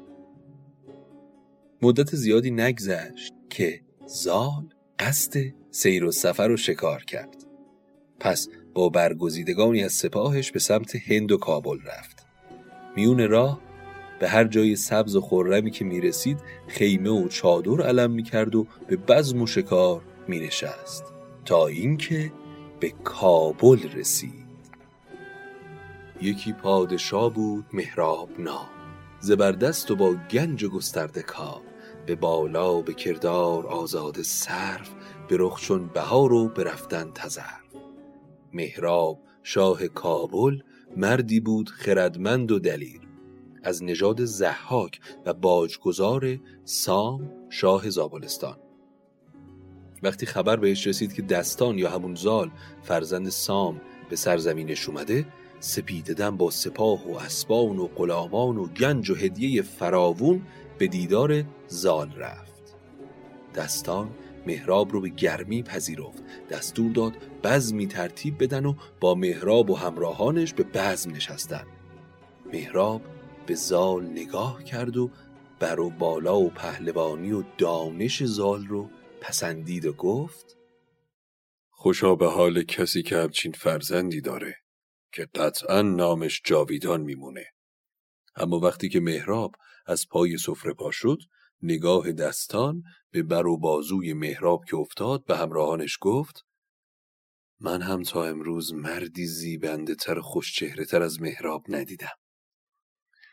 مدت 1.82 2.16
زیادی 2.16 2.52
نگذشت 2.52 3.34
که 3.50 3.82
زال 4.06 4.70
قصد 5.00 5.54
سیر 5.72 6.06
و 6.06 6.12
سفر 6.12 6.52
و 6.52 6.58
شکار 6.58 7.04
کرد 7.04 7.36
پس 8.20 8.50
با 8.74 8.90
برگزیدگانی 8.90 9.84
از 9.84 9.94
سپاهش 9.94 10.52
به 10.52 10.60
سمت 10.60 10.96
هند 10.96 11.32
و 11.32 11.38
کابل 11.38 11.78
رفت 11.86 12.26
میون 12.96 13.30
راه 13.30 13.67
به 14.20 14.30
هر 14.30 14.44
جای 14.44 14.76
سبز 14.76 15.16
و 15.16 15.22
خرمی 15.22 15.72
که 15.72 15.86
می‌رسید 15.86 16.40
خیمه 16.68 17.10
و 17.10 17.28
چادر 17.28 17.82
علم 17.82 18.12
می‌کرد 18.12 18.56
و 18.56 18.68
به 18.88 18.96
بزم 18.96 19.42
و 19.42 19.48
شکار 19.48 20.02
مینشست. 20.28 21.04
تا 21.46 21.68
اینکه 21.68 22.32
به 22.80 22.94
کابل 23.04 23.80
رسید. 23.96 24.48
یکی 26.22 26.54
پادشاه 26.54 27.34
بود 27.34 27.66
مهراب 27.74 28.30
نام. 28.40 28.68
زبردست 29.20 29.92
و 29.92 29.96
با 29.96 30.16
گنج 30.32 30.64
و 30.64 30.70
گسترده 30.70 31.22
کار 31.22 31.62
به 32.06 32.16
بالا 32.16 32.82
به 32.82 32.94
کردار 32.94 33.68
آزاد 33.68 34.22
صرف 34.22 34.90
به 35.28 35.36
رخ 35.40 35.62
چون 35.62 35.88
بهار 35.88 36.34
و 36.34 36.50
به 36.50 36.64
رفتن 36.64 37.12
تزر 37.16 37.42
مهراب 38.54 39.20
شاه 39.44 39.88
کابل 39.88 40.60
مردی 40.98 41.40
بود 41.40 41.70
خردمند 41.70 42.52
و 42.52 42.60
دلیر. 42.60 43.07
از 43.64 43.84
نژاد 43.84 44.26
زحاک 44.26 45.00
و 45.26 45.34
باجگذار 45.34 46.40
سام 46.64 47.32
شاه 47.50 47.90
زابلستان. 47.90 48.58
وقتی 50.04 50.26
خبر 50.26 50.56
بهش 50.56 50.88
رسید 50.88 51.14
که 51.14 51.22
دستان 51.22 51.78
یا 51.78 51.90
همون 51.90 52.16
زال 52.16 52.52
فرزند 52.84 53.30
سام 53.30 53.82
به 54.10 54.16
سرزمینش 54.16 54.90
اومده 54.90 55.26
سپیددم 55.60 56.38
با 56.38 56.52
سپاه 56.52 57.12
و 57.12 57.16
اسبان 57.16 57.78
و 57.78 57.88
غلامان 57.88 58.58
و 58.58 58.68
گنج 58.68 59.10
و 59.10 59.16
هدیه 59.16 59.62
فراوون 59.62 60.42
به 60.78 60.88
دیدار 60.88 61.44
زال 61.68 62.14
رفت. 62.16 62.76
دستان 63.56 64.10
مهراب 64.48 64.92
رو 64.92 65.02
به 65.02 65.10
گرمی 65.10 65.64
پذیرفت. 65.64 66.24
دستور 66.50 66.92
داد 66.92 67.14
بزمی 67.44 67.88
ترتیب 67.88 68.44
بدن 68.44 68.66
و 68.66 68.74
با 69.00 69.16
مهراب 69.16 69.70
و 69.70 69.76
همراهانش 69.76 70.54
به 70.54 70.64
بزم 70.64 71.12
نشستن. 71.12 71.64
مهراب 72.54 73.02
به 73.48 73.56
زال 73.56 74.04
نگاه 74.04 74.64
کرد 74.64 74.98
و 74.98 75.12
بر 75.60 75.80
و 75.80 75.90
بالا 75.90 76.40
و 76.40 76.50
پهلوانی 76.50 77.32
و 77.32 77.44
دانش 77.58 78.24
زال 78.24 78.68
رو 78.68 78.90
پسندید 79.22 79.86
و 79.86 79.94
گفت 79.94 80.58
خوشا 81.70 82.16
به 82.16 82.28
حال 82.28 82.64
کسی 82.64 83.04
که 83.04 83.18
همچین 83.18 83.52
فرزندی 83.52 84.22
داره 84.22 84.56
که 85.12 85.28
قطعا 85.36 85.82
نامش 85.82 86.42
جاویدان 86.46 87.02
میمونه. 87.02 87.46
اما 88.36 88.60
وقتی 88.60 88.90
که 88.90 89.00
مهراب 89.00 89.56
از 89.86 90.08
پای 90.10 90.38
سفره 90.38 90.74
پا 90.74 90.92
شد 90.92 91.20
نگاه 91.62 92.12
دستان 92.12 92.84
به 93.12 93.24
بر 93.24 93.48
و 93.48 93.58
بازوی 93.58 94.14
مهراب 94.14 94.66
که 94.66 94.76
افتاد 94.76 95.26
به 95.26 95.38
همراهانش 95.38 95.98
گفت 96.02 96.46
من 97.60 97.82
هم 97.82 98.04
تا 98.04 98.26
امروز 98.26 98.74
مردی 98.74 99.26
زیبنده 99.26 99.96
تر 99.96 100.20
خوشچهره 100.20 100.86
تر 100.86 101.02
از 101.02 101.22
مهراب 101.22 101.64
ندیدم. 101.70 102.18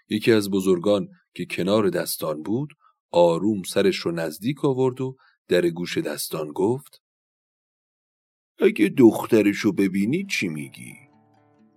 یکی 0.09 0.33
از 0.33 0.51
بزرگان 0.51 1.09
که 1.35 1.47
کنار 1.47 1.91
دستان 1.91 2.43
بود 2.43 2.75
آروم 3.11 3.63
سرش 3.63 3.97
رو 3.97 4.11
نزدیک 4.11 4.65
آورد 4.65 5.01
و 5.01 5.17
در 5.49 5.71
گوش 5.71 5.99
دستان 5.99 6.53
گفت 6.53 7.03
اگه 8.59 8.89
دخترشو 8.89 9.73
ببینی 9.73 10.25
چی 10.25 10.49
میگی؟ 10.49 10.95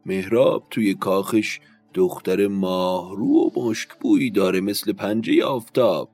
مهراب 0.05 0.67
توی 0.69 0.93
کاخش 0.93 1.59
دختر 1.93 2.47
ماهرو 2.47 3.27
و 3.27 3.69
مشکبویی 3.69 4.31
داره 4.31 4.61
مثل 4.61 4.93
پنجه 4.93 5.43
آفتاب 5.43 6.11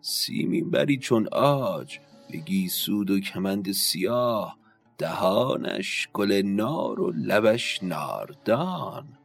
سیمین 0.00 0.70
بری 0.70 0.98
چون 0.98 1.28
آج 1.32 1.98
به 2.30 2.68
سود 2.68 3.10
و 3.10 3.20
کمند 3.20 3.72
سیاه 3.72 4.58
دهانش 4.98 6.08
گل 6.12 6.32
نار 6.32 7.00
و 7.00 7.12
لبش 7.16 7.82
ناردان 7.82 9.18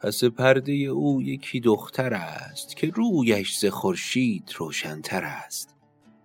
پس 0.00 0.24
پرده 0.24 0.72
او 0.72 1.22
یکی 1.22 1.60
دختر 1.60 2.14
است 2.14 2.76
که 2.76 2.86
رویش 2.86 3.58
ز 3.58 3.64
خورشید 3.64 4.54
روشنتر 4.56 5.24
است. 5.24 5.74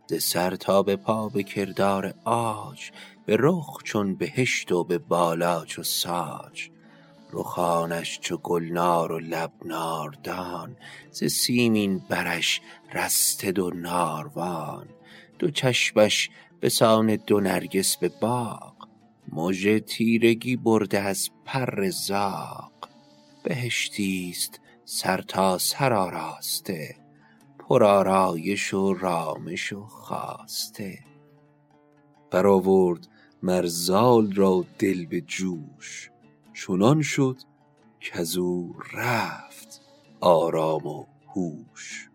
ز 0.07 0.23
سر 0.23 0.55
تا 0.55 0.83
به 0.83 0.95
پا 0.95 1.29
به 1.29 1.43
کردار 1.43 2.13
آج 2.23 2.91
به 3.25 3.37
رخ 3.39 3.83
چون 3.83 4.15
بهشت 4.15 4.71
و 4.71 4.83
به 4.83 4.97
بالا 4.97 5.65
چو 5.65 5.83
ساج. 5.83 6.69
رخانش 7.33 8.19
چو 8.19 8.37
گلنار 8.37 9.11
و 9.11 9.19
لب 9.19 9.51
ناردان 9.65 10.75
ز 11.11 11.23
سیمین 11.23 12.01
برش 12.09 12.61
رسته 12.93 13.51
دو 13.51 13.69
ناروان. 13.69 14.87
دو 15.39 15.49
چشمش 15.49 16.29
به 16.59 16.69
سان 16.69 17.15
دو 17.15 17.39
نرگس 17.39 17.97
به 17.97 18.09
باغ 18.21 18.73
مژه 19.31 19.79
تیرگی 19.79 20.55
برده 20.55 20.99
از 20.99 21.29
پر 21.45 21.89
زاغ. 21.89 22.72
بهشتیست 23.43 24.59
سر 24.85 25.21
تا 25.21 25.57
سر 25.57 25.93
آراسته 25.93 26.95
پرآرایش 27.59 28.73
و 28.73 28.93
رامش 28.93 29.73
و 29.73 29.85
خواسته 29.85 30.99
برآورد 32.31 33.07
مرزال 33.43 34.31
را 34.31 34.65
دل 34.79 35.05
به 35.05 35.21
جوش 35.21 36.09
چنان 36.53 37.01
شد 37.01 37.37
کزو 38.01 38.73
رفت 38.93 39.81
آرام 40.19 40.87
و 40.87 41.05
هوش. 41.27 42.09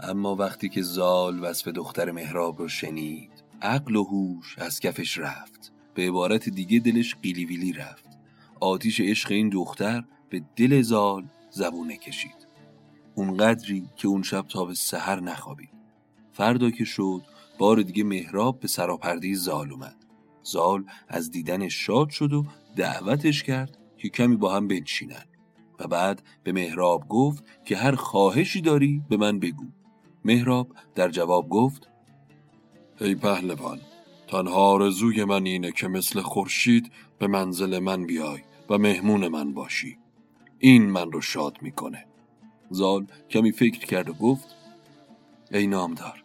اما 0.00 0.34
وقتی 0.34 0.68
که 0.68 0.82
زال 0.82 1.44
وصف 1.44 1.68
دختر 1.68 2.10
مهراب 2.10 2.58
رو 2.58 2.68
شنید 2.68 3.30
عقل 3.62 3.96
و 3.96 4.04
هوش 4.04 4.58
از 4.58 4.80
کفش 4.80 5.18
رفت 5.18 5.72
به 5.94 6.02
عبارت 6.08 6.48
دیگه 6.48 6.78
دلش 6.78 7.14
قیلی 7.14 7.72
رفت. 7.72 8.07
آتیش 8.60 9.00
عشق 9.00 9.32
این 9.32 9.48
دختر 9.48 10.04
به 10.30 10.42
دل 10.56 10.82
زال 10.82 11.24
زبونه 11.50 11.96
کشید. 11.96 12.46
اونقدری 13.14 13.88
که 13.96 14.08
اون 14.08 14.22
شب 14.22 14.46
تا 14.48 14.64
به 14.64 14.74
سحر 14.74 15.20
نخوابید. 15.20 15.70
فردا 16.32 16.70
که 16.70 16.84
شد 16.84 17.22
بار 17.58 17.82
دیگه 17.82 18.04
مهراب 18.04 18.60
به 18.60 18.68
سراپرده 18.68 19.34
زال 19.34 19.72
اومد. 19.72 19.96
زال 20.42 20.84
از 21.08 21.30
دیدنش 21.30 21.86
شاد 21.86 22.10
شد 22.10 22.32
و 22.32 22.44
دعوتش 22.76 23.42
کرد 23.42 23.78
که 23.96 24.08
کمی 24.08 24.36
با 24.36 24.56
هم 24.56 24.68
بنشینن. 24.68 25.24
و 25.78 25.86
بعد 25.86 26.22
به 26.42 26.52
مهراب 26.52 27.08
گفت 27.08 27.44
که 27.64 27.76
هر 27.76 27.94
خواهشی 27.94 28.60
داری 28.60 29.02
به 29.08 29.16
من 29.16 29.38
بگو. 29.38 29.64
مهراب 30.24 30.68
در 30.94 31.08
جواب 31.08 31.48
گفت 31.48 31.88
ای 33.00 33.14
پهلوان 33.14 33.80
تنها 34.28 34.54
آرزوی 34.54 35.24
من 35.24 35.46
اینه 35.46 35.72
که 35.72 35.88
مثل 35.88 36.20
خورشید 36.20 36.92
به 37.18 37.26
منزل 37.26 37.78
من 37.78 38.06
بیای. 38.06 38.40
و 38.70 38.78
مهمون 38.78 39.28
من 39.28 39.54
باشی. 39.54 39.98
این 40.58 40.90
من 40.90 41.12
رو 41.12 41.20
شاد 41.20 41.58
می‌کنه. 41.62 42.04
زال 42.70 43.06
کمی 43.30 43.52
فکر 43.52 43.86
کرد 43.86 44.08
و 44.08 44.12
گفت 44.12 44.54
ای 45.52 45.66
نامدار 45.66 46.24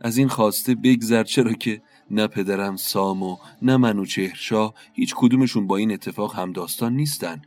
از 0.00 0.16
این 0.16 0.28
خواسته 0.28 0.74
بگذر 0.74 1.24
چرا 1.24 1.52
که 1.52 1.82
نه 2.10 2.26
پدرم 2.26 2.76
سام 2.76 3.22
و 3.22 3.36
نه 3.62 3.76
منوچهرشاه 3.76 4.74
هیچ 4.92 5.14
کدومشون 5.16 5.66
با 5.66 5.76
این 5.76 5.92
اتفاق 5.92 6.34
همداستان 6.34 6.92
نیستن 6.92 7.42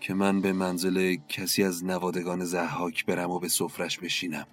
که 0.00 0.14
من 0.14 0.40
به 0.40 0.52
منزل 0.52 1.16
کسی 1.28 1.62
از 1.62 1.84
نوادگان 1.84 2.44
زحاک 2.44 3.06
برم 3.06 3.30
و 3.30 3.38
به 3.38 3.48
سفرش 3.48 3.98
بشینم. 3.98 4.46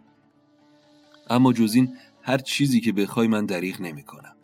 اما 1.29 1.53
جز 1.53 1.73
این 1.73 1.97
هر 2.21 2.37
چیزی 2.37 2.81
که 2.81 2.91
بخوای 2.91 3.27
من 3.27 3.45
دریغ 3.45 3.81
نمی 3.81 4.03
کنم 4.03 4.35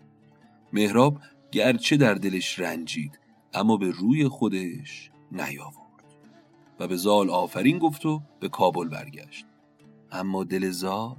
مهراب 0.73 1.17
گرچه 1.52 1.97
در 1.97 2.13
دلش 2.13 2.60
رنجید 2.60 3.19
اما 3.53 3.77
به 3.77 3.91
روی 3.91 4.27
خودش 4.27 5.12
نیاورد 5.31 6.03
و 6.79 6.88
به 6.88 6.95
زال 6.95 7.29
آفرین 7.29 7.77
گفت 7.77 8.05
و 8.05 8.21
به 8.39 8.49
کابل 8.49 8.89
برگشت. 8.89 9.45
اما 10.12 10.43
دل 10.43 10.69
زال 10.69 11.15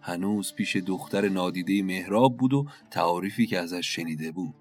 هنوز 0.00 0.54
پیش 0.54 0.76
دختر 0.76 1.28
نادیده 1.28 1.82
مهراب 1.82 2.36
بود 2.36 2.54
و 2.54 2.66
تعاریفی 2.90 3.46
که 3.46 3.58
ازش 3.58 3.86
شنیده 3.94 4.32
بود. 4.32 4.54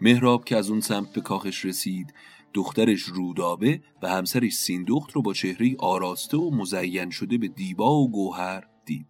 مهراب 0.00 0.44
که 0.44 0.56
از 0.56 0.70
اون 0.70 0.80
سمت 0.80 1.12
به 1.12 1.20
کاخش 1.20 1.64
رسید 1.64 2.14
دخترش 2.54 3.02
رودابه 3.02 3.82
و 4.02 4.08
همسرش 4.08 4.52
سیندخت 4.52 5.10
رو 5.12 5.22
با 5.22 5.32
چهره 5.34 5.76
آراسته 5.78 6.36
و 6.36 6.50
مزین 6.50 7.10
شده 7.10 7.38
به 7.38 7.48
دیبا 7.48 7.94
و 7.94 8.10
گوهر 8.10 8.64
دید. 8.84 9.06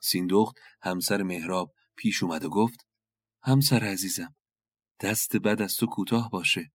سیندخت 0.00 0.56
همسر 0.82 1.22
مهراب 1.22 1.72
پیش 1.96 2.22
اومد 2.22 2.44
و 2.44 2.48
گفت 2.50 2.86
همسر 3.42 3.84
عزیزم 3.84 4.34
دست 5.00 5.36
بد 5.36 5.62
از 5.62 5.76
تو 5.76 5.86
کوتاه 5.86 6.30
باشه 6.30 6.72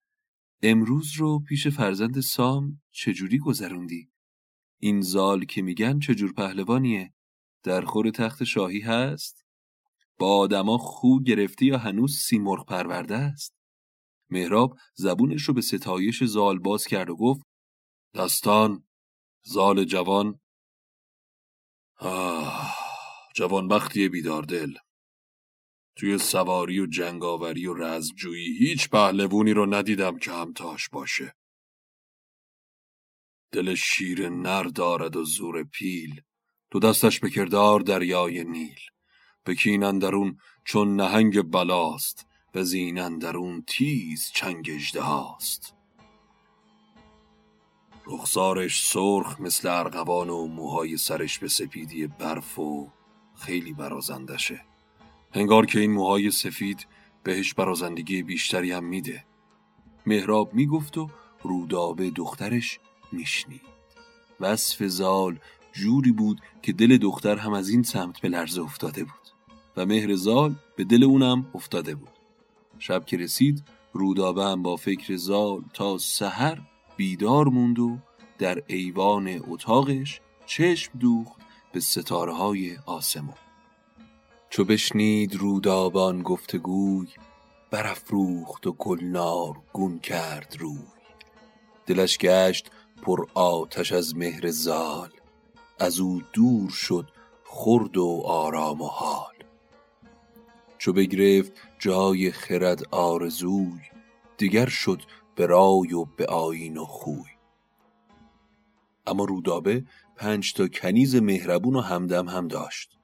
امروز 0.61 1.13
رو 1.15 1.39
پیش 1.39 1.67
فرزند 1.67 2.19
سام 2.19 2.81
چجوری 2.91 3.39
گذروندی؟ 3.39 4.11
این 4.79 5.01
زال 5.01 5.45
که 5.45 5.61
میگن 5.61 5.99
چجور 5.99 6.33
پهلوانیه؟ 6.33 7.13
در 7.63 7.81
خور 7.81 8.09
تخت 8.09 8.43
شاهی 8.43 8.79
هست؟ 8.79 9.45
با 10.19 10.37
آدما 10.37 10.77
خو 10.77 11.19
گرفتی 11.19 11.65
یا 11.65 11.77
هنوز 11.77 12.17
سیمرغ 12.17 12.65
پرورده 12.65 13.15
است؟ 13.15 13.57
مهراب 14.29 14.77
زبونش 14.95 15.43
رو 15.43 15.53
به 15.53 15.61
ستایش 15.61 16.23
زال 16.23 16.59
باز 16.59 16.85
کرد 16.87 17.09
و 17.09 17.15
گفت 17.15 17.41
دستان 18.15 18.87
زال 19.43 19.83
جوان 19.83 20.39
آه 21.99 22.75
جوان 23.35 23.67
بختی 23.67 24.09
بیدار 24.09 24.43
دل 24.43 24.73
توی 25.97 26.17
سواری 26.17 26.79
و 26.79 26.85
جنگاوری 26.85 27.67
و 27.67 27.73
رزمجویی 27.73 28.57
هیچ 28.57 28.89
پهلوونی 28.89 29.53
رو 29.53 29.65
ندیدم 29.65 30.17
که 30.17 30.31
همتاش 30.31 30.89
باشه. 30.89 31.35
دل 33.51 33.75
شیر 33.75 34.29
نر 34.29 34.63
دارد 34.63 35.15
و 35.15 35.23
زور 35.23 35.63
پیل 35.63 36.21
تو 36.71 36.79
دستش 36.79 37.19
به 37.19 37.29
کردار 37.29 37.79
دریای 37.79 38.43
نیل. 38.43 38.79
بکین 39.45 39.99
درون 39.99 40.37
چون 40.63 40.95
نهنگ 40.95 41.41
بلاست 41.41 42.25
و 42.55 42.63
زین 42.63 43.17
درون 43.17 43.63
تیز 43.67 44.31
چنگ 44.35 44.71
هاست 44.95 45.73
رخسارش 48.07 48.87
سرخ 48.87 49.41
مثل 49.41 49.67
ارغوان 49.67 50.29
و 50.29 50.47
موهای 50.47 50.97
سرش 50.97 51.39
به 51.39 51.47
سپیدی 51.47 52.07
برف 52.07 52.59
و 52.59 52.91
خیلی 53.35 53.73
برازندشه. 53.73 54.66
هنگار 55.37 55.65
که 55.65 55.79
این 55.79 55.91
موهای 55.91 56.31
سفید 56.31 56.87
بهش 57.23 57.53
برازندگی 57.53 58.23
بیشتری 58.23 58.71
هم 58.71 58.83
میده. 58.83 59.25
مهراب 60.05 60.53
می‌گفت 60.53 60.97
و 60.97 61.09
رودابه 61.43 62.09
دخترش 62.09 62.79
میشنید. 63.11 63.61
وصف 64.39 64.83
زال 64.83 65.39
جوری 65.73 66.11
بود 66.11 66.41
که 66.61 66.73
دل 66.73 66.97
دختر 66.97 67.35
هم 67.35 67.53
از 67.53 67.69
این 67.69 67.83
سمت 67.83 68.21
به 68.21 68.29
لرزه 68.29 68.61
افتاده 68.61 69.03
بود 69.03 69.27
و 69.77 69.85
مهر 69.85 70.15
زال 70.15 70.55
به 70.75 70.83
دل 70.83 71.03
اونم 71.03 71.45
افتاده 71.55 71.95
بود. 71.95 72.09
شب 72.79 73.05
که 73.05 73.17
رسید 73.17 73.63
رودابه 73.93 74.43
هم 74.43 74.63
با 74.63 74.75
فکر 74.75 75.15
زال 75.15 75.63
تا 75.73 75.97
سحر 75.97 76.61
بیدار 76.97 77.47
موند 77.47 77.79
و 77.79 77.97
در 78.37 78.63
ایوان 78.67 79.41
اتاقش 79.47 80.21
چشم 80.45 80.99
دوخت 80.99 81.41
به 81.71 81.79
ستاره 81.79 82.33
های 82.33 82.77
آسمان 82.85 83.46
چو 84.49 84.63
بشنید 84.63 85.35
رودابان 85.35 86.21
گفتگوی 86.21 87.07
برافروخت 87.71 88.67
و 88.67 88.71
گلنار 88.71 89.55
گون 89.73 89.99
کرد 89.99 90.55
روی. 90.59 90.79
دلش 91.85 92.17
گشت 92.17 92.71
پر 93.01 93.25
آتش 93.33 93.91
از 93.91 94.15
مهر 94.15 94.49
زال 94.49 95.09
از 95.79 95.99
او 95.99 96.21
دور 96.33 96.69
شد 96.69 97.09
خرد 97.43 97.97
و 97.97 98.21
آرام 98.25 98.81
و 98.81 98.87
حال. 98.87 99.33
چو 100.77 100.93
بگرفت 100.93 101.51
جای 101.79 102.31
خرد 102.31 102.83
آرزوی 102.91 103.81
دیگر 104.37 104.69
شد 104.69 105.01
به 105.35 105.45
رای 105.45 105.93
و 105.93 106.05
به 106.05 106.25
آیین 106.25 106.77
و 106.77 106.85
خوی. 106.85 107.31
اما 109.07 109.23
رودابه 109.23 109.83
پنج 110.15 110.53
تا 110.53 110.67
کنیز 110.67 111.15
مهربون 111.15 111.75
و 111.75 111.81
همدم 111.81 112.29
هم 112.29 112.47
داشت. 112.47 112.96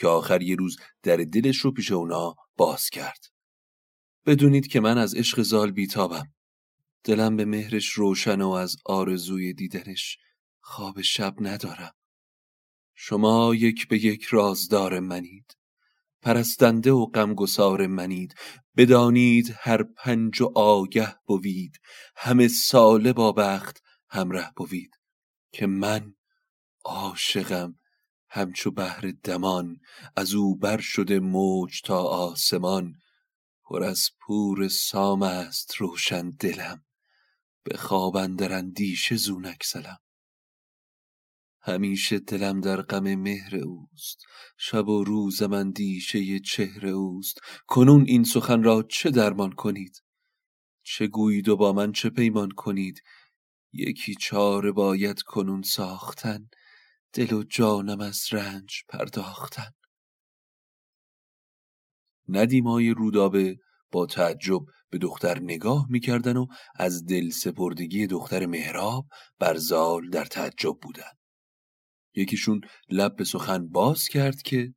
که 0.00 0.08
آخر 0.08 0.42
یه 0.42 0.56
روز 0.56 0.76
در 1.02 1.16
دلش 1.16 1.56
رو 1.56 1.72
پیش 1.72 1.92
اونا 1.92 2.34
باز 2.56 2.90
کرد. 2.90 3.26
بدونید 4.26 4.66
که 4.66 4.80
من 4.80 4.98
از 4.98 5.14
عشق 5.14 5.42
زال 5.42 5.70
بیتابم. 5.70 6.32
دلم 7.04 7.36
به 7.36 7.44
مهرش 7.44 7.88
روشن 7.88 8.40
و 8.40 8.48
از 8.48 8.76
آرزوی 8.86 9.52
دیدنش 9.52 10.18
خواب 10.60 11.00
شب 11.00 11.34
ندارم. 11.40 11.92
شما 12.94 13.54
یک 13.54 13.88
به 13.88 14.04
یک 14.04 14.24
رازدار 14.24 15.00
منید. 15.00 15.56
پرستنده 16.22 16.92
و 16.92 17.06
غمگسار 17.06 17.86
منید 17.86 18.34
بدانید 18.76 19.54
هر 19.58 19.82
پنج 19.82 20.42
و 20.42 20.52
آگه 20.54 21.16
بوید 21.26 21.80
همه 22.16 22.48
ساله 22.48 23.12
با 23.12 23.32
بخت 23.32 23.82
همراه 24.08 24.52
بوید 24.56 24.90
که 25.52 25.66
من 25.66 26.14
عاشقم 26.84 27.79
همچو 28.30 28.70
بحر 28.70 29.12
دمان 29.24 29.80
از 30.16 30.34
او 30.34 30.56
بر 30.56 30.80
شده 30.80 31.20
موج 31.20 31.82
تا 31.82 32.02
آسمان. 32.02 32.94
پر 33.64 33.82
از 33.82 34.10
پور 34.20 34.68
سام 34.68 35.22
است 35.22 35.74
روشن 35.74 36.30
دلم 36.30 36.84
به 37.64 37.76
خواب 37.76 38.16
اندر 38.16 38.52
اندیشه 38.52 39.16
زو 39.16 39.40
نگسلم 39.40 39.98
همیشه 41.62 42.18
دلم 42.18 42.60
در 42.60 42.82
غم 42.82 43.14
مهر 43.14 43.56
اوست 43.56 44.22
شب 44.58 44.88
و 44.88 45.04
روزم 45.04 45.52
اندیشه 45.52 46.40
چهر 46.40 46.86
اوست. 46.86 47.38
کنون 47.66 48.04
این 48.06 48.24
سخن 48.24 48.62
را 48.62 48.82
چه 48.82 49.10
درمان 49.10 49.52
کنید؟ 49.52 50.02
چه 50.82 51.06
گویید 51.06 51.48
و 51.48 51.56
با 51.56 51.72
من 51.72 51.92
چه 51.92 52.10
پیمان 52.10 52.50
کنید؟ 52.50 53.02
یکی 53.72 54.14
چاره 54.14 54.72
باید 54.72 55.22
کنون 55.22 55.62
ساختن. 55.62 56.48
دل 57.12 57.32
و 57.32 57.42
جانم 57.42 58.00
از 58.00 58.24
رنج 58.32 58.82
پرداختن. 58.88 59.70
ندیمای 62.28 62.90
رودابه 62.90 63.58
با 63.92 64.06
تعجب 64.06 64.60
به 64.90 64.98
دختر 64.98 65.38
نگاه 65.38 65.86
می‌کردن 65.90 66.36
و 66.36 66.46
از 66.76 67.06
دل 67.06 67.30
سپردگی 67.30 68.06
دختر 68.06 68.46
مهراب 68.46 69.06
بر 69.38 69.56
زال 69.56 70.10
در 70.10 70.24
تعجب 70.24 70.78
بودن. 70.82 71.12
یکیشون 72.14 72.60
لب 72.88 73.16
به 73.16 73.24
سخن 73.24 73.68
باز 73.68 74.08
کرد 74.08 74.42
که 74.42 74.74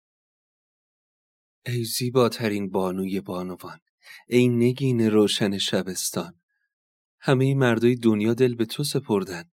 ای 1.66 1.84
زیباترین 1.84 2.70
بانوی 2.70 3.22
بانوان 3.22 3.80
ای 4.28 4.50
نگین 4.50 5.02
روشن 5.02 5.58
شبستان. 5.58 6.40
همه 7.20 7.56
مردای 7.56 7.96
دنیا 7.96 8.34
دل 8.34 8.56
به 8.56 8.66
تو 8.66 8.84
سپردن. 8.84 9.52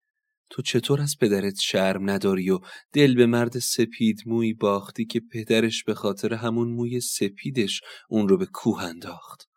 تو 0.50 0.62
چطور 0.62 1.00
از 1.00 1.16
پدرت 1.20 1.58
شرم 1.60 2.10
نداری 2.10 2.50
و 2.50 2.58
دل 2.92 3.14
به 3.14 3.26
مرد 3.26 3.58
سپید 3.58 4.22
موی 4.26 4.52
باختی 4.52 5.04
که 5.04 5.20
پدرش 5.32 5.84
به 5.84 5.94
خاطر 5.94 6.34
همون 6.34 6.68
موی 6.68 7.00
سپیدش 7.00 7.80
اون 8.08 8.28
رو 8.28 8.38
به 8.38 8.46
کوه 8.46 8.82
انداخت؟ 8.82 9.48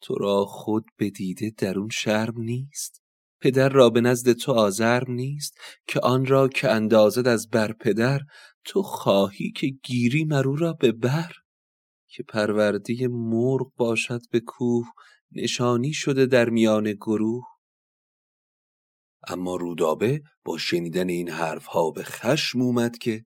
تو 0.00 0.14
را 0.14 0.44
خود 0.44 0.84
به 0.96 1.10
دیده 1.10 1.52
درون 1.58 1.88
شرم 1.92 2.40
نیست؟ 2.40 3.02
پدر 3.40 3.68
را 3.68 3.90
به 3.90 4.00
نزد 4.00 4.32
تو 4.32 4.52
آزرم 4.52 5.12
نیست؟ 5.12 5.54
که 5.86 6.00
آن 6.00 6.26
را 6.26 6.48
که 6.48 6.70
اندازد 6.70 7.26
از 7.26 7.48
بر 7.48 7.72
پدر 7.72 8.20
تو 8.64 8.82
خواهی 8.82 9.52
که 9.52 9.66
گیری 9.66 10.24
مرو 10.24 10.56
را 10.56 10.72
به 10.72 10.92
بر؟ 10.92 11.32
که 12.08 12.22
پرورده 12.22 13.08
مرغ 13.08 13.72
باشد 13.76 14.20
به 14.30 14.40
کوه 14.40 14.86
نشانی 15.32 15.92
شده 15.92 16.26
در 16.26 16.50
میان 16.50 16.92
گروه؟ 16.92 17.44
اما 19.28 19.56
رودابه 19.56 20.22
با 20.44 20.58
شنیدن 20.58 21.08
این 21.08 21.28
حرفها 21.28 21.90
به 21.90 22.02
خشم 22.02 22.60
اومد 22.60 22.98
که 22.98 23.24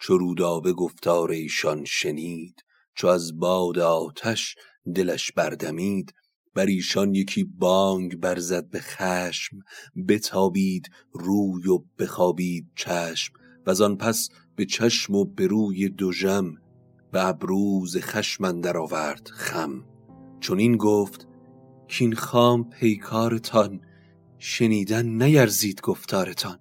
چو 0.00 0.18
رودابه 0.18 0.72
گفتار 0.72 1.30
ایشان 1.30 1.84
شنید 1.84 2.64
چو 2.94 3.06
از 3.06 3.38
باد 3.38 3.78
آتش 3.78 4.54
دلش 4.94 5.32
بردمید 5.32 6.14
بر 6.54 6.66
ایشان 6.66 7.14
یکی 7.14 7.44
بانگ 7.44 8.16
برزد 8.16 8.70
به 8.70 8.80
خشم 8.80 9.58
بتابید 10.08 10.90
روی 11.12 11.68
و 11.68 11.78
بخوابید 11.98 12.66
چشم 12.76 13.32
و 13.66 13.82
آن 13.82 13.96
پس 13.96 14.28
به 14.56 14.64
چشم 14.64 15.14
و 15.14 15.24
به 15.24 15.46
روی 15.46 15.88
دوژم 15.88 16.54
به 17.12 17.26
ابروز 17.26 17.96
خشم 17.96 18.44
اندر 18.44 18.76
آورد 18.76 19.28
خم. 19.28 19.84
چون 20.40 20.58
این 20.58 20.76
گفت 20.76 21.26
کین 21.88 22.14
خام 22.14 22.70
پیکارتان 22.70 23.80
شنیدن 24.38 25.06
نیرزید 25.06 25.80
گفتارتان. 25.80 26.58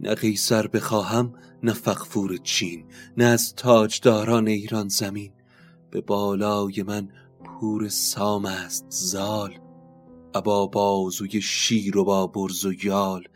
نه 0.00 0.14
قیصر 0.14 0.66
بخواهم 0.66 1.34
نه 1.62 1.72
فغفور 1.72 2.36
چین 2.36 2.84
نه 3.16 3.24
از 3.24 3.54
تاجداران 3.54 4.48
ایران 4.48 4.88
زمین. 4.88 5.32
به 5.90 6.00
بالای 6.00 6.82
من 6.82 7.08
پور 7.44 7.88
سام 7.88 8.46
است 8.46 8.84
زال. 8.88 9.58
ابا 10.34 10.66
بازوی 10.66 11.40
شیر 11.40 11.98
و 11.98 12.04
با 12.04 12.26
برز 12.26 12.64
و 12.64 12.72
یال. 12.84 13.28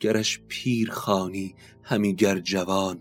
گرش 0.00 0.40
پیر 0.48 0.90
خانی 0.90 1.54
همی 1.82 2.14
گر 2.14 2.38
جوان. 2.38 3.00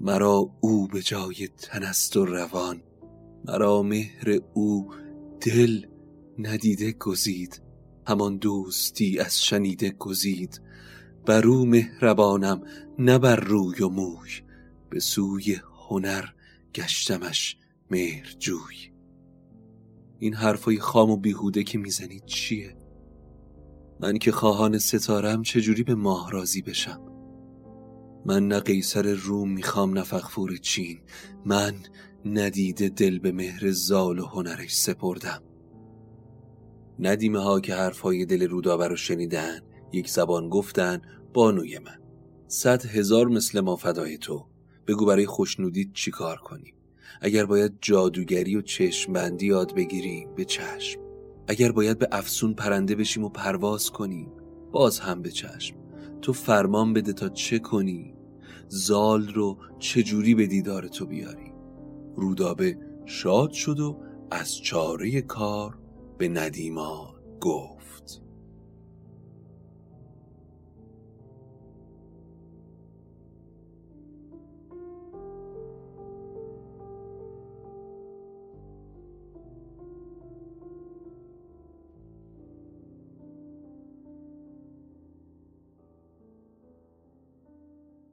مرا 0.00 0.50
او 0.60 0.88
به 0.88 1.02
جای 1.02 1.48
تنست 1.48 2.16
و 2.16 2.24
روان. 2.24 2.82
مرا 3.44 3.82
مهر 3.82 4.40
او 4.54 4.90
دل 5.40 5.86
ندیده 6.38 6.92
گزید. 6.92 7.69
همان 8.10 8.36
دوستی 8.36 9.18
از 9.18 9.42
شنیده 9.42 9.90
گزید. 9.90 10.60
بر 11.26 11.46
او 11.46 11.66
مهربانم 11.66 12.62
نه 12.98 13.18
بر 13.18 13.36
روی 13.36 13.82
و 13.82 13.88
موی. 13.88 14.30
به 14.90 15.00
سوی 15.00 15.56
هنر 15.88 16.24
گشتمش 16.74 17.56
مهرجوی. 17.90 18.92
این 20.18 20.34
حرفای 20.34 20.78
خام 20.78 21.10
و 21.10 21.16
بیهوده 21.16 21.62
که 21.62 21.78
می‌زنید 21.78 22.24
چیه؟ 22.24 22.76
من 24.00 24.18
که 24.18 24.32
خواهان 24.32 24.78
ستارم 24.78 25.42
چجوری 25.42 25.82
به 25.82 25.94
ماه 25.94 26.30
راضی 26.30 26.62
بشم؟ 26.62 27.00
من 28.26 28.48
نه 28.48 28.60
قیصر 28.60 29.14
روم 29.14 29.50
می‌خوام 29.50 29.92
نه 29.92 30.02
فغفور 30.02 30.56
چین. 30.56 31.00
من 31.44 31.74
ندیده 32.24 32.88
دل 32.88 33.18
به 33.18 33.32
مهر 33.32 33.70
زال 33.70 34.18
و 34.18 34.26
هنرش 34.26 34.76
سپردم. 34.76 35.42
ندیمه 37.00 37.38
ها 37.38 37.60
که 37.60 37.74
حرفهای 37.74 38.24
دل 38.24 38.48
رودابه 38.48 38.88
رو 38.88 38.96
شنیدن 38.96 39.60
یک 39.92 40.10
زبان 40.10 40.48
گفتن 40.48 41.02
بانوی 41.34 41.78
من. 41.78 41.98
صد 42.48 42.86
هزار 42.86 43.28
مثل 43.28 43.60
ما 43.60 43.76
فدای 43.76 44.18
تو. 44.18 44.46
بگو 44.86 45.06
برای 45.06 45.28
چی 45.94 46.10
کار 46.10 46.36
کنیم؟ 46.36 46.74
اگر 47.20 47.46
باید 47.46 47.78
جادوگری 47.80 48.56
و 48.56 48.62
چشم 48.62 49.12
بندی 49.12 49.46
یاد 49.46 49.74
بگیریم 49.74 50.34
به 50.34 50.44
چشم. 50.44 51.00
اگر 51.48 51.72
باید 51.72 51.98
به 51.98 52.08
افسون 52.12 52.54
پرنده 52.54 52.94
بشیم 52.94 53.24
و 53.24 53.28
پرواز 53.28 53.90
کنیم 53.90 54.32
باز 54.72 55.00
هم 55.00 55.22
به 55.22 55.30
چشم. 55.30 55.76
تو 56.22 56.32
فرمان 56.32 56.92
بده 56.92 57.12
تا 57.12 57.28
چه 57.28 57.58
کنی؟ 57.58 58.14
زال 58.68 59.28
رو 59.28 59.58
چجوری 59.78 60.34
به 60.34 60.46
دیدار 60.46 60.88
تو 60.88 61.06
بیاری؟ 61.06 61.52
رودابه 62.16 62.78
شاد 63.06 63.52
شد 63.52 63.80
و 63.80 64.00
از 64.30 64.56
چاره 64.56 65.20
کار 65.20 65.79
به 66.20 66.28
ندیما 66.28 67.14
گفت. 67.40 68.22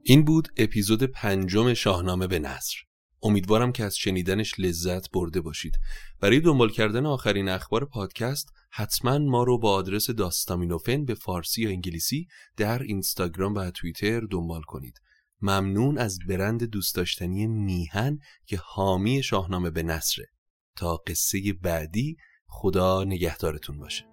این 0.02 0.24
بود 0.24 0.48
اپیزود 0.56 1.02
پنجم 1.02 1.74
شاهنامه 1.74 2.26
به 2.26 2.38
نصر 2.38 2.87
امیدوارم 3.22 3.72
که 3.72 3.84
از 3.84 3.96
شنیدنش 3.96 4.54
لذت 4.58 5.10
برده 5.10 5.40
باشید. 5.40 5.74
برای 6.20 6.40
دنبال 6.40 6.70
کردن 6.70 7.06
آخرین 7.06 7.48
اخبار 7.48 7.84
پادکست 7.84 8.52
حتما 8.70 9.18
ما 9.18 9.42
رو 9.42 9.58
با 9.58 9.72
آدرس 9.72 10.10
داستامینوفن 10.10 11.04
به 11.04 11.14
فارسی 11.14 11.62
یا 11.62 11.70
انگلیسی 11.70 12.26
در 12.56 12.82
اینستاگرام 12.82 13.54
و 13.54 13.70
توییتر 13.70 14.20
دنبال 14.20 14.62
کنید. 14.62 15.00
ممنون 15.40 15.98
از 15.98 16.18
برند 16.28 16.64
دوست 16.64 16.94
داشتنی 16.94 17.46
میهن 17.46 18.18
که 18.46 18.60
حامی 18.64 19.22
شاهنامه 19.22 19.70
به 19.70 19.82
نصره 19.82 20.26
تا 20.76 20.96
قصه 20.96 21.52
بعدی 21.52 22.16
خدا 22.46 23.04
نگهدارتون 23.04 23.78
باشه. 23.78 24.07